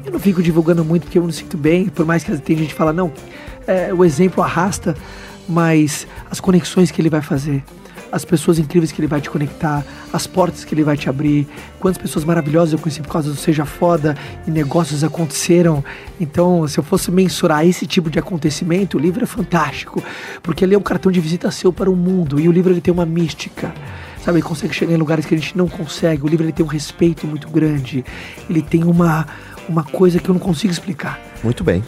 Eu 0.05 0.12
não 0.12 0.18
fico 0.18 0.42
divulgando 0.42 0.83
muito 0.83 1.03
porque 1.03 1.18
eu 1.18 1.22
não 1.24 1.31
sinto 1.31 1.59
bem, 1.59 1.87
por 1.90 2.07
mais 2.07 2.24
que 2.24 2.35
tem 2.38 2.57
gente 2.57 2.68
que 2.68 2.74
fala, 2.74 2.90
não, 2.90 3.12
é, 3.70 3.94
o 3.94 4.04
exemplo 4.04 4.42
arrasta, 4.42 4.96
mas 5.48 6.06
as 6.30 6.40
conexões 6.40 6.90
que 6.90 7.00
ele 7.00 7.09
vai 7.09 7.22
fazer, 7.22 7.62
as 8.11 8.24
pessoas 8.24 8.59
incríveis 8.59 8.90
que 8.90 9.00
ele 9.00 9.06
vai 9.06 9.20
te 9.20 9.30
conectar, 9.30 9.85
as 10.12 10.26
portas 10.26 10.64
que 10.64 10.74
ele 10.74 10.83
vai 10.83 10.96
te 10.96 11.09
abrir, 11.09 11.46
quantas 11.78 12.02
pessoas 12.02 12.24
maravilhosas 12.24 12.72
eu 12.72 12.78
conheci 12.80 13.00
por 13.00 13.12
causa 13.12 13.30
do 13.30 13.37
Seja 13.37 13.64
Foda 13.64 14.16
e 14.46 14.50
negócios 14.50 15.04
aconteceram. 15.04 15.85
Então, 16.20 16.66
se 16.66 16.78
eu 16.78 16.83
fosse 16.83 17.12
mensurar 17.12 17.64
esse 17.64 17.87
tipo 17.87 18.11
de 18.11 18.18
acontecimento, 18.18 18.98
o 18.98 19.00
livro 19.00 19.22
é 19.22 19.26
fantástico, 19.26 20.02
porque 20.42 20.64
ele 20.64 20.74
é 20.74 20.78
um 20.78 20.83
cartão 20.83 21.12
de 21.12 21.20
visita 21.20 21.50
seu 21.52 21.72
para 21.72 21.88
o 21.88 21.94
mundo 21.94 22.40
e 22.40 22.48
o 22.48 22.52
livro 22.52 22.72
ele 22.72 22.80
tem 22.80 22.92
uma 22.92 23.06
mística. 23.06 23.72
Sabe, 24.24 24.38
ele 24.38 24.46
consegue 24.46 24.74
chegar 24.74 24.92
em 24.92 24.98
lugares 24.98 25.24
que 25.24 25.35
a 25.35 25.38
gente 25.38 25.56
não 25.56 25.66
consegue. 25.66 26.22
O 26.24 26.28
livro 26.28 26.44
ele 26.44 26.52
tem 26.52 26.66
um 26.66 26.68
respeito 26.68 27.26
muito 27.26 27.48
grande. 27.48 28.04
Ele 28.50 28.61
tem 28.61 28.85
uma, 28.85 29.26
uma 29.66 29.83
coisa 29.83 30.18
que 30.18 30.28
eu 30.28 30.35
não 30.35 30.40
consigo 30.40 30.70
explicar. 30.70 31.18
Muito 31.42 31.64
bem. 31.64 31.83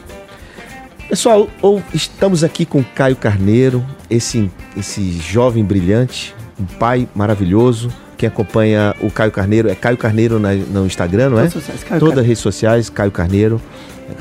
Pessoal, 1.09 1.49
ou- 1.61 1.83
estamos 1.93 2.43
aqui 2.43 2.65
com 2.65 2.83
Caio 2.83 3.17
Carneiro, 3.17 3.85
esse, 4.09 4.51
esse 4.77 5.13
jovem 5.13 5.63
brilhante, 5.65 6.35
um 6.59 6.65
pai 6.65 7.09
maravilhoso. 7.15 7.91
Quem 8.17 8.29
acompanha 8.29 8.95
o 9.01 9.11
Caio 9.11 9.31
Carneiro 9.33 9.69
é 9.69 9.75
Caio 9.75 9.97
Carneiro 9.99 10.39
na- 10.39 10.55
no 10.55 10.87
Instagram, 10.87 11.31
não 11.31 11.39
é? 11.41 11.49
Todas 11.49 11.57
as 11.57 11.63
sociais, 11.65 11.85
Caio 11.85 12.01
Todas 12.01 12.19
as 12.19 12.27
redes 12.27 12.43
sociais, 12.43 12.89
Caio 12.91 13.11
Carneiro. 13.11 13.61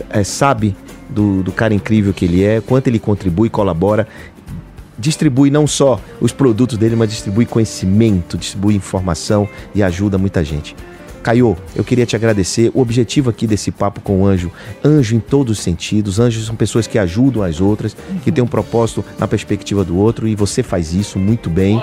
É, 0.09 0.23
sabe 0.23 0.75
do, 1.09 1.43
do 1.43 1.51
cara 1.51 1.73
incrível 1.73 2.13
que 2.13 2.25
ele 2.25 2.43
é, 2.43 2.59
quanto 2.61 2.87
ele 2.87 2.99
contribui, 2.99 3.49
colabora. 3.49 4.07
Distribui 4.97 5.49
não 5.49 5.65
só 5.67 5.99
os 6.19 6.31
produtos 6.31 6.77
dele, 6.77 6.95
mas 6.95 7.09
distribui 7.09 7.45
conhecimento, 7.45 8.37
distribui 8.37 8.75
informação 8.75 9.47
e 9.73 9.81
ajuda 9.81 10.17
muita 10.17 10.43
gente. 10.43 10.75
Caio, 11.21 11.55
eu 11.75 11.83
queria 11.83 12.05
te 12.05 12.15
agradecer. 12.15 12.71
O 12.73 12.81
objetivo 12.81 13.29
aqui 13.29 13.45
desse 13.45 13.71
papo 13.71 14.01
com 14.01 14.21
o 14.21 14.25
anjo, 14.25 14.51
anjo 14.83 15.15
em 15.15 15.19
todos 15.19 15.57
os 15.57 15.63
sentidos. 15.63 16.19
Anjos 16.19 16.45
são 16.45 16.55
pessoas 16.55 16.87
que 16.87 16.97
ajudam 16.97 17.43
as 17.43 17.61
outras, 17.61 17.95
que 18.23 18.31
têm 18.31 18.43
um 18.43 18.47
propósito 18.47 19.05
na 19.19 19.27
perspectiva 19.27 19.83
do 19.83 19.97
outro, 19.97 20.27
e 20.27 20.35
você 20.35 20.63
faz 20.63 20.93
isso 20.93 21.19
muito 21.19 21.49
bem. 21.49 21.81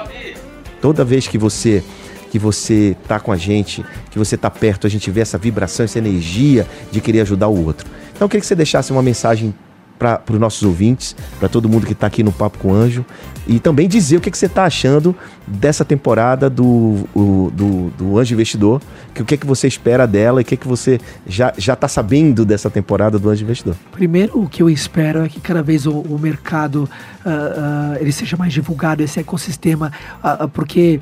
Toda 0.81 1.05
vez 1.05 1.27
que 1.27 1.38
você 1.38 1.83
que 2.31 2.38
você 2.38 2.94
tá 3.07 3.18
com 3.18 3.33
a 3.33 3.38
gente, 3.38 3.83
que 4.11 4.18
você 4.18 4.37
tá 4.37 4.51
perto, 4.51 4.87
a 4.87 4.90
gente 4.90 5.11
vê 5.11 5.20
essa 5.20 5.38
vibração, 5.38 5.85
essa 5.85 5.98
energia 5.98 6.66
de 6.92 7.01
querer 7.01 7.22
ajudar 7.22 7.48
o 7.48 7.64
outro. 7.64 7.88
Então 8.14 8.27
eu 8.27 8.29
queria 8.29 8.42
que 8.42 8.46
você 8.46 8.55
deixasse 8.55 8.92
uma 8.92 9.03
mensagem 9.03 9.55
para 9.99 10.23
os 10.31 10.39
nossos 10.39 10.63
ouvintes, 10.63 11.17
para 11.39 11.49
todo 11.49 11.69
mundo 11.69 11.87
que 11.87 11.93
está 11.93 12.07
aqui 12.07 12.23
no 12.23 12.31
Papo 12.33 12.59
com 12.59 12.73
Anjo, 12.73 13.05
e 13.47 13.59
também 13.59 13.89
dizer 13.89 14.19
o 14.19 14.21
que, 14.21 14.31
que 14.31 14.39
você 14.39 14.47
está 14.47 14.65
achando 14.65 15.17
dessa 15.47 15.85
temporada 15.85 16.49
do, 16.51 17.09
o- 17.15 17.51
do, 17.53 17.91
do 17.97 18.19
Anjo 18.19 18.35
Investidor, 18.35 18.81
que 19.15 19.23
o 19.23 19.25
que, 19.25 19.37
que 19.37 19.47
você 19.47 19.67
espera 19.67 20.07
dela 20.07 20.41
e 20.41 20.43
o 20.43 20.45
que, 20.45 20.57
que 20.57 20.69
você 20.69 21.01
já 21.27 21.53
está 21.57 21.89
sabendo 21.89 22.45
dessa 22.45 22.69
temporada 22.71 23.19
do 23.19 23.29
Anjo 23.31 23.43
Investidor. 23.45 23.75
Primeiro, 23.93 24.39
o 24.41 24.49
que 24.49 24.63
eu 24.63 24.69
espero 24.71 25.25
é 25.25 25.29
que 25.29 25.41
cada 25.41 25.63
vez 25.63 25.87
o, 25.87 25.93
o 26.01 26.19
mercado 26.19 26.89
ah, 27.25 27.95
ah, 27.95 27.97
ele 28.01 28.13
seja 28.13 28.37
mais 28.37 28.53
divulgado, 28.53 29.03
esse 29.03 29.19
ecossistema, 29.19 29.91
ah, 30.23 30.47
porque 30.47 31.01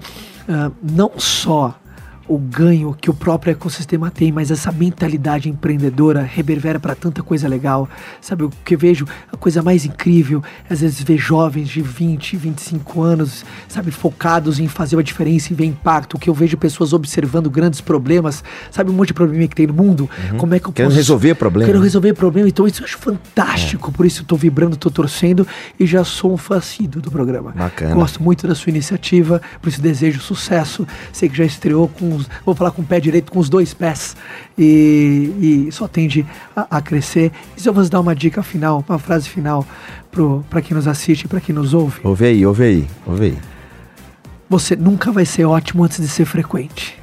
não 0.81 1.11
só 1.17 1.75
o 2.29 2.39
ganho 2.39 2.97
que 3.01 3.09
o 3.09 3.15
próprio 3.15 3.53
ecossistema 3.53 4.11
tem, 4.11 4.33
mas 4.33 4.51
essa 4.51 4.73
mentalidade 4.73 5.49
empreendedora 5.49 6.23
reverbera 6.23 6.81
para 6.81 6.95
tanta 6.95 7.23
coisa 7.23 7.47
legal. 7.49 7.89
Sabe, 8.21 8.45
o 8.45 8.51
que 8.65 8.75
eu 8.75 8.79
vejo, 8.79 9.07
a 9.33 9.37
coisa 9.37 9.63
mais 9.63 9.85
incrível, 9.85 10.43
às 10.69 10.81
vezes 10.81 11.03
ver 11.03 11.19
jovens 11.19 11.69
de 11.69 11.81
20, 11.81 12.37
25 12.37 13.03
anos, 13.03 13.45
sabe, 13.69 13.91
focados 13.91 14.59
em 14.59 14.69
fazer 14.69 14.99
a 14.99 15.03
diferença 15.03 15.53
e 15.53 15.57
ver 15.57 15.67
impacto. 15.67 16.15
O 16.15 16.19
que 16.19 16.29
eu 16.29 16.35
vejo 16.35 16.57
pessoas 16.57 16.93
observando 16.93 17.51
grandes 17.51 17.81
problemas, 17.81 18.43
sabe, 18.71 18.91
um 18.91 18.95
monte 18.95 19.09
de 19.09 19.15
problema 19.15 19.47
que 19.47 19.55
tem 19.55 19.67
no 19.67 19.75
mundo. 19.75 20.09
Como 20.37 20.55
é 20.55 20.59
que 20.59 20.67
eu 20.67 20.73
Querendo 20.73 20.91
posso... 20.91 20.99
resolver 20.99 21.35
problema. 21.35 21.71
Quero 21.71 21.83
resolver 21.83 22.15
problema, 22.15 22.49
então 22.49 22.67
isso 22.67 22.83
eu 22.83 22.85
acho 22.85 22.99
fantástico. 22.99 23.93
Por 23.93 24.05
isso 24.05 24.23
eu 24.23 24.27
tô 24.27 24.37
vibrando, 24.37 24.77
tô 24.77 24.91
torcendo 24.91 25.47
e 25.79 25.87
já 25.87 26.05
sou 26.05 26.33
um 26.33 26.37
fã 26.37 26.57
assíduo 26.57 27.01
do 27.01 27.11
programa. 27.11 27.53
Bacana. 27.53 27.95
Gosto 27.95 28.23
muito 28.23 28.47
da 28.47 28.55
sua 28.55 28.71
iniciativa, 28.71 29.41
por 29.61 29.69
isso 29.69 29.81
desejo 29.81 30.21
sucesso. 30.21 30.87
Sei 31.13 31.29
que 31.29 31.37
já 31.37 31.45
estreou 31.45 31.89
com, 31.89 32.16
os, 32.17 32.29
vou 32.45 32.55
falar 32.55 32.71
com 32.71 32.83
o 32.83 32.85
pé 32.85 32.99
direito, 33.01 33.31
com 33.31 33.39
os 33.39 33.49
dois 33.49 33.73
pés 33.75 34.17
e, 34.59 35.67
e 35.69 35.73
só 35.73 35.87
tende 35.89 36.27
a, 36.55 36.79
a 36.79 36.81
crescer. 36.83 37.31
E 37.57 37.61
se 37.61 37.69
eu 37.69 37.73
vou 37.73 37.87
dar 37.89 38.01
uma 38.01 38.15
dica 38.15 38.43
final, 38.43 38.85
uma 38.89 38.99
frase 38.99 39.29
final 39.29 39.67
para 40.51 40.63
quem 40.63 40.75
nos 40.75 40.89
assiste, 40.89 41.29
para 41.29 41.41
quem 41.41 41.55
nos 41.55 41.75
ouve, 41.75 42.01
Ouve 42.03 42.25
aí, 42.25 42.47
ouve 42.47 42.65
aí, 42.65 42.87
ouve 43.07 43.25
aí. 43.27 43.39
você 44.49 44.75
nunca 44.75 45.13
vai 45.13 45.27
ser 45.27 45.45
ótimo 45.45 45.85
antes 45.85 46.01
de 46.01 46.09
ser 46.09 46.25
frequente. 46.25 46.99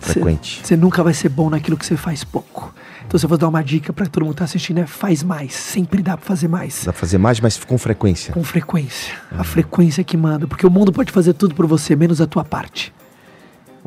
Frequente. 0.00 0.60
Você 0.64 0.76
nunca 0.76 1.02
vai 1.04 1.12
ser 1.12 1.28
bom 1.28 1.50
naquilo 1.50 1.76
que 1.76 1.84
você 1.84 1.96
faz 1.96 2.24
pouco. 2.24 2.74
Então, 3.06 3.18
se 3.18 3.26
eu 3.26 3.28
vou 3.28 3.36
dar 3.36 3.48
uma 3.48 3.62
dica 3.62 3.92
para 3.92 4.06
todo 4.06 4.22
mundo 4.24 4.34
que 4.34 4.38
tá 4.38 4.44
assistindo, 4.44 4.78
é 4.78 4.86
faz 4.86 5.22
mais. 5.22 5.52
Sempre 5.52 6.00
dá 6.00 6.16
para 6.16 6.24
fazer 6.26 6.48
mais. 6.48 6.84
Dá 6.84 6.92
pra 6.92 7.00
fazer 7.00 7.18
mais, 7.18 7.38
mas 7.40 7.62
com 7.62 7.76
frequência. 7.76 8.32
Com 8.32 8.42
frequência. 8.42 9.14
A 9.32 9.44
frequência 9.44 10.02
que 10.02 10.16
manda. 10.16 10.46
Porque 10.46 10.66
o 10.66 10.70
mundo 10.70 10.90
pode 10.92 11.12
fazer 11.12 11.34
tudo 11.34 11.54
por 11.54 11.66
você, 11.66 11.94
menos 11.96 12.20
a 12.20 12.26
tua 12.26 12.44
parte. 12.44 12.94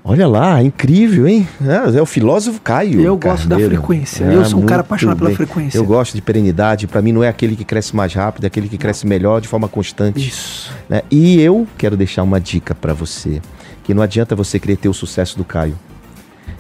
Olha 0.06 0.28
lá, 0.28 0.62
incrível, 0.62 1.26
hein? 1.26 1.48
É, 1.62 1.98
é 1.98 2.02
o 2.02 2.06
filósofo 2.06 2.60
Caio. 2.60 3.00
Eu 3.00 3.16
gosto 3.18 3.48
da 3.48 3.56
Carneiro. 3.56 3.76
frequência. 3.78 4.26
Eu 4.26 4.44
sou 4.44 4.60
um 4.60 4.66
cara 4.66 4.82
apaixonado 4.82 5.18
pela 5.18 5.30
bem. 5.30 5.38
frequência. 5.38 5.78
Eu 5.78 5.86
gosto 5.86 6.14
de 6.14 6.22
perenidade. 6.22 6.88
Pra 6.88 7.02
mim 7.02 7.14
não 7.14 7.24
é 7.24 7.30
aquele 7.30 7.56
que 7.56 7.64
cresce 7.64 7.96
mais 7.96 8.14
rápido, 8.14 8.44
é 8.44 8.48
aquele 8.48 8.68
que 8.68 8.78
cresce 8.78 9.08
melhor 9.08 9.40
de 9.40 9.48
forma 9.48 9.70
constante. 9.70 10.28
Isso. 10.28 10.72
né? 10.90 11.04
E 11.10 11.40
eu 11.40 11.66
quero 11.78 11.96
deixar 11.96 12.22
uma 12.24 12.40
dica 12.40 12.76
pra 12.76 12.94
você, 12.94 13.42
que 13.84 13.94
não 13.94 14.04
adianta 14.04 14.36
você 14.36 14.60
querer 14.60 14.76
ter 14.76 14.90
o 14.90 14.94
sucesso 14.94 15.38
do 15.38 15.46
Caio. 15.46 15.80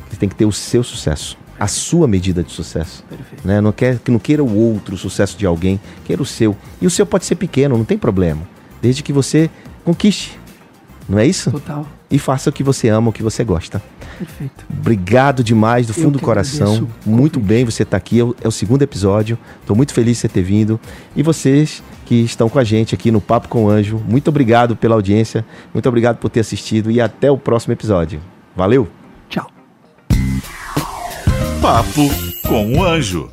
Você 0.10 0.15
tem 0.15 0.29
que 0.29 0.36
ter 0.36 0.45
o 0.45 0.51
seu 0.51 0.82
sucesso, 0.82 1.38
a 1.60 1.67
sua 1.67 2.08
medida 2.08 2.43
de 2.43 2.51
sucesso. 2.51 3.03
Perfeito. 3.10 3.45
Né? 3.45 3.60
Não, 3.60 3.73
quer, 3.73 3.97
que 3.99 4.10
não 4.10 4.19
queira 4.19 4.41
o 4.43 4.56
outro, 4.58 4.95
o 4.95 4.97
sucesso 4.97 5.38
de 5.38 5.45
alguém, 5.45 5.82
queira 6.06 6.21
o 6.21 6.25
seu. 6.25 6.56
E 6.82 6.88
o 6.88 6.89
seu 6.89 7.06
pode 7.06 7.25
ser 7.25 7.36
pequeno, 7.36 7.77
não 7.77 7.84
tem 7.84 7.97
problema. 7.97 8.41
Desde 8.82 9.03
que 9.03 9.12
você 9.12 9.49
conquiste. 9.84 10.39
Não 11.10 11.19
é 11.19 11.25
isso? 11.25 11.51
Total. 11.51 11.86
E 12.13 12.19
faça 12.19 12.52
o 12.52 12.54
que 12.54 12.62
você 12.62 12.89
ama, 12.89 13.10
o 13.10 13.12
que 13.12 13.23
você 13.23 13.43
gosta. 13.43 13.82
Perfeito. 14.19 14.63
Obrigado 14.69 15.43
demais 15.43 15.88
do 15.88 15.95
fundo 15.95 16.12
do 16.12 16.19
coração. 16.19 16.88
Muito 17.04 17.39
bem 17.39 17.65
você 17.65 17.82
estar 17.82 17.97
aqui. 17.97 18.19
É 18.19 18.23
o, 18.23 18.36
é 18.43 18.47
o 18.47 18.52
segundo 18.52 18.84
episódio. 18.84 19.36
Estou 19.60 19.76
muito 19.76 19.95
feliz 19.95 20.17
de 20.17 20.21
você 20.21 20.30
ter 20.30 20.43
vindo. 20.43 20.80
E 21.15 21.23
vocês 21.23 21.82
que 22.06 22.13
estão 22.23 22.49
com 22.49 22.60
a 22.60 22.63
gente 22.63 22.93
aqui 22.93 23.10
no 23.10 23.19
Papo 23.19 23.47
com 23.47 23.65
o 23.65 23.69
Anjo, 23.69 23.99
muito 24.08 24.28
obrigado 24.28 24.76
pela 24.76 24.93
audiência. 24.93 25.43
Muito 25.73 25.89
obrigado 25.89 26.17
por 26.17 26.30
ter 26.30 26.41
assistido 26.41 26.91
e 26.91 27.02
até 27.02 27.32
o 27.32 27.38
próximo 27.38 27.73
episódio. 27.73 28.21
Valeu! 28.56 28.88
Tchau. 29.28 29.49
Papo 31.60 32.08
com 32.47 32.78
o 32.78 32.84
Anjo. 32.84 33.28